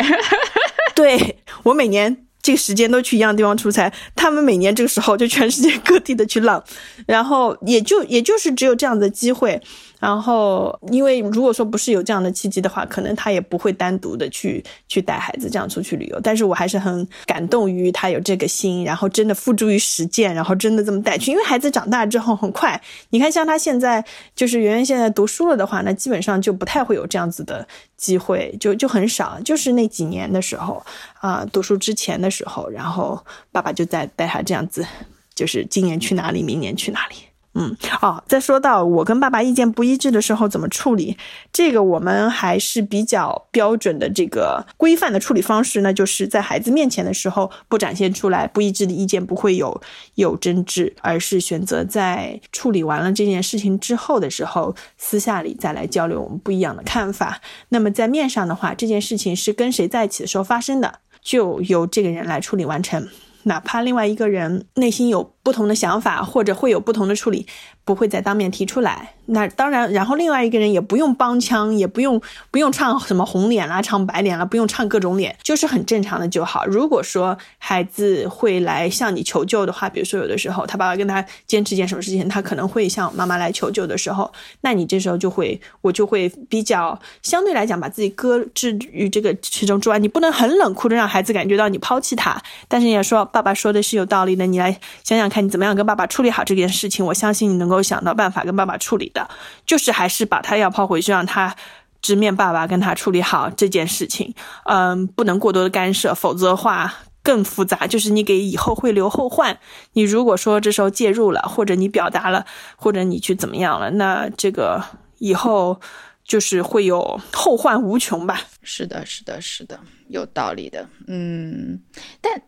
[0.95, 2.15] 对我每年
[2.49, 6.65] 这个时间都去一样地方出差，他们每年这个时候就全世界各地的去浪，
[7.07, 9.61] 然后也就也就是只有这样的机会。
[10.01, 16.21] 然后，因为如果说不是有这样的契机的话，可能他也不会单独的去去带孩子这样出去旅游。
[16.23, 21.33] 但是我还是很感动于他有这个心，然后真的付诸于实践，然后真的这么带去。
[21.33, 22.81] 因为孩子长大之后很快，
[23.11, 24.03] 你看像他现在
[24.37, 27.67] 就是圆圆现在读书了的话，那基本上就不太会有这样子的
[27.99, 29.39] 机会，就就很少。
[29.45, 30.83] 就是那几年的时候
[31.21, 33.23] 啊，读书之前的时候，然后
[33.53, 34.87] 爸爸就在带他这样子，
[35.35, 37.17] 就是今年去哪里，明年去哪里。
[37.55, 41.17] 嗯，哦，再说到我跟爸爸意见不一致的时候怎么处理，
[41.53, 49.81] 这个我们还是比较标准的这个规范的处理方式，那就是在孩子面前的时候不展现出来不一致的意见，不会有
[50.15, 57.41] 有争执，而是选择在处理完了这件事情之后的时候，私下里再来交流我们不一样的看法。
[57.71, 63.09] 那么在面上的话，这件事情是跟谁在一起的时候发生的，就由这个人来处理完成。
[63.49, 67.47] 哪怕另外一个人内心有不同的想法，或者会有不同的处理。
[67.89, 72.21] 不会再当面提出来，那当然，然后另外一个人也不用帮腔，也不用
[72.51, 76.67] 不用唱什么红脸啦，唱白脸啦，不用唱各种脸，就是很正常的就好。
[76.67, 84.31] 如果说孩子会来向你求救的话，比如说有的时候他爸爸跟他坚持一件什么事情，他可能会向妈妈来求救的时候，
[84.61, 89.99] 那你这时候就会，我就会比较相对来讲把自己搁置于这个其中之外。
[89.99, 97.78] 你不能很冷酷的让孩子感觉到你抛弃他，但是你要说爸爸说的是有道理的，你来想想看你怎么样跟爸爸处理好这件事情，我相信你能够。
[97.83, 99.29] 想到办法跟爸爸处理的，
[99.67, 101.55] 就是还是把他要抛回去，让他
[102.01, 104.35] 直面爸爸，跟他处理好这件事情。
[104.65, 107.87] 嗯，不能过多的干涉，否则的话更复杂。
[107.87, 109.59] 就是你给以后会留后患。
[109.95, 114.85] 你如果说这时候介入了，或者你表达了，或者你去怎么样了，那这个
[115.19, 115.81] 以后
[116.25, 118.41] 就是会有后患无穷吧？
[118.63, 120.89] 是的，是的，是的，有道理的。
[121.07, 121.81] 嗯，
[122.21, 122.43] 但。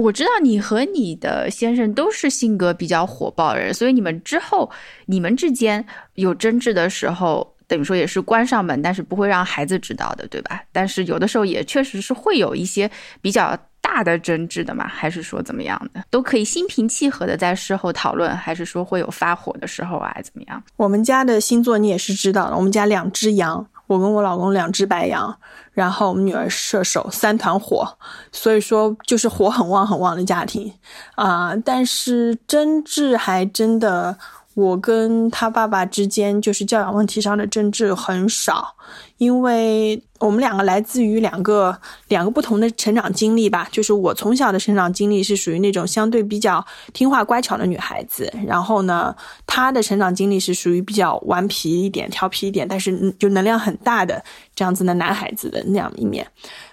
[0.00, 4.70] 我知道你和你的先生都是性格比较火爆的人，所以你们之后
[5.06, 5.84] 你们之间
[6.14, 10.62] 有争执的时候，等于说也是关上门，但是不会让孩子知道的，对吧？
[10.72, 12.90] 但是有的时候也确实是会有一些
[13.20, 20.62] 比较大的争执的嘛，还是说怎么样的，都可以心平气和的在事后讨论，还是说会有发火的时候啊，怎么样？
[20.76, 23.66] 我们家的星座你也是知道的，我们家两只羊。
[23.90, 25.36] 我跟我老公两只白羊，
[25.72, 27.98] 然后我们女儿射手，三团火，
[28.30, 30.72] 所以说就是火很旺很旺的家庭
[31.16, 31.56] 啊。
[31.64, 34.16] 但是争执还真的。
[34.54, 38.74] 我跟他爸爸之间就是教养问题上的争执很少，
[39.20, 43.68] 因为我们两个来自于两个两个不同的成长经历吧。
[43.70, 46.64] 就是我从小的成长经历是属于那种相对比较
[46.94, 49.14] 听话乖巧的女孩子，然后呢，
[49.46, 56.26] 他的成长经历是属于比较顽皮一点、调皮一点，但是就能量很大的这样子的男孩子的那样一面。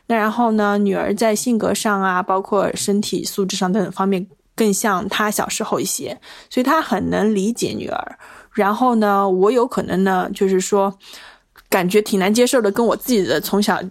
[0.05, 4.25] 那然后呢，女儿在性格上啊，包括身体素质上等等方面。
[4.55, 6.19] 更像他小时候一些，
[6.49, 8.17] 所以他很能理解女儿。
[8.53, 10.97] 然后呢，我有可能呢，就是说，
[11.69, 13.81] 感觉挺难接受的，跟我自己的从小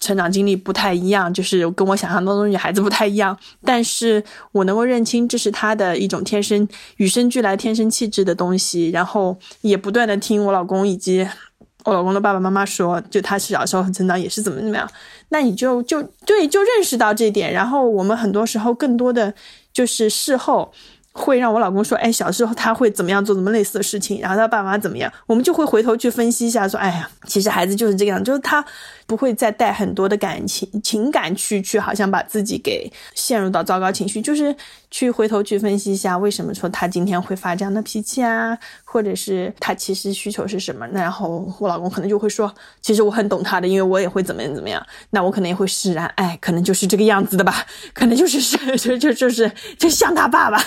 [0.00, 3.36] 成长经历不太一样，就是跟我想象当中女孩子不太一样。
[3.64, 4.22] 但是
[4.52, 6.66] 我能够认清这是他的一种天生
[6.98, 8.90] 与生俱来、天生气质的东西。
[8.90, 11.26] 然后也不断的听我老公以及
[11.84, 14.88] 我老公的爸爸妈妈说，就他是小时候成长也是怎么怎么样。
[15.30, 17.52] 那你就就对，就认识到这点。
[17.52, 19.34] 然后我们很多时候更多的。
[19.72, 20.72] 就是事后
[21.16, 28.64] 会让我老公说，哎，小时候他会怎么样做怎么类似的事情，然后他爸妈怎么样，我们就会回头去分析一下，说，哎呀，其实孩子就是这个样子，就是他。
[29.08, 34.52] 不会再带很多的感情情感去去，好像把自己给陷入到糟糕情绪，就是
[34.90, 38.58] 去回头去分析一下，为什么说他今天会发这样的脾气啊，
[38.96, 40.86] 或者是他其实需求是什么？
[40.90, 44.82] 那然后我老公可能就会说，其实我很懂他的，因为我也会怎么样怎么样。
[45.10, 50.58] 那我可能也会释然，哎，可能就是这个样子的吧，可能就是是就就就是就像他爸爸，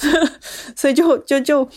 [0.74, 1.68] 所以就就就。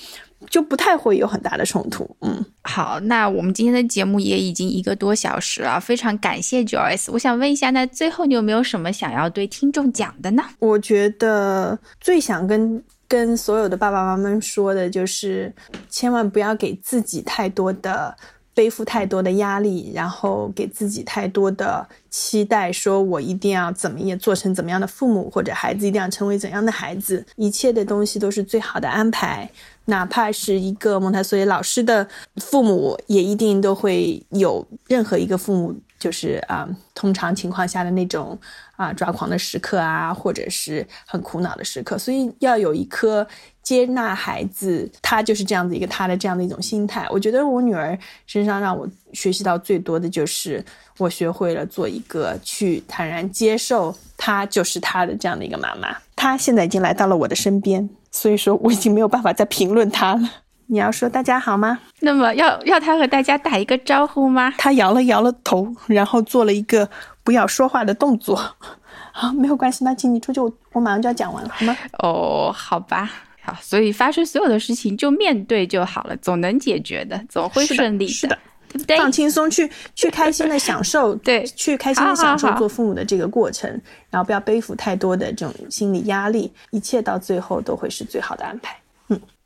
[0.49, 7.11] 就不太会有很大的冲突，嗯，好，那我们今天的节目也已经一个多小时了，非常感谢 Joyce。
[7.11, 10.43] 我想问一下，那最后你有没有什么想要对听众讲的呢？
[10.59, 15.53] 我觉得最想跟跟所有的爸爸妈妈说的就是，
[15.89, 18.15] 千万不要给自己太多的。
[18.51, 29.49] 背负太多的压力，然后给自己太多的期待，说我一定要怎么也做成怎么样的父母，或者孩子一定要成为怎样的孩子，一切的东西都是最好的安排。
[29.85, 32.05] 哪怕是一个蒙台梭利老师的
[32.35, 35.73] 父母，也一定都会有任何一个父母。
[35.99, 38.39] 就是啊，通常情况下的那种
[38.77, 43.27] 啊抓狂的时刻啊，或者是很苦恼的时刻，所以要有一颗
[43.61, 47.05] 接纳孩子，他就是这样子一个他的这样的一种心态。
[47.11, 50.63] 我觉得我女儿身上让我学习到最多的就是，
[50.97, 55.95] 我学会了做一个去坦然接受他就是他的这样的一个妈妈。
[56.15, 60.29] 她现在已经来到了我的身边，所以说我已经没有办法再评论她了。
[60.71, 61.79] 你要说大家好吗？
[62.01, 64.53] 那么要要他和大家打一个招呼吗？
[64.55, 66.87] 他摇了摇了头，然后做了一个
[67.23, 68.39] 不要说话的动作。
[69.11, 71.75] 好，没有关系，那请你出去，我我马上就要讲完了，好吗？
[72.03, 73.11] 哦，好吧，
[73.41, 78.37] 好，所以发生所有的事情就面对就好了，总能解决的，总会顺利的，
[78.69, 78.95] 对不对？
[78.99, 83.67] 放轻松，去去开心的享受， 对，去开心的享受做父母的这个过程，
[84.11, 88.78] 然后不要背负太多的这种心理压力，一切到最后都会是最好的安排。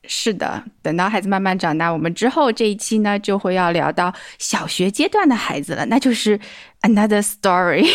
[0.05, 6.39] 是的，等到孩子慢慢长大，我们之后这一期呢就会要聊到小学阶段的孩子了，那就是
[6.81, 7.87] another story。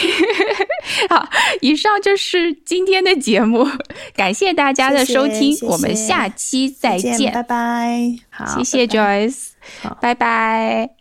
[1.10, 1.28] 好，
[1.60, 3.66] 以上就是今天的节目，
[4.14, 8.14] 感谢大家的收听，我们下期再见，拜拜。
[8.30, 9.50] 好，谢谢 Joyce，
[10.00, 10.97] 拜拜。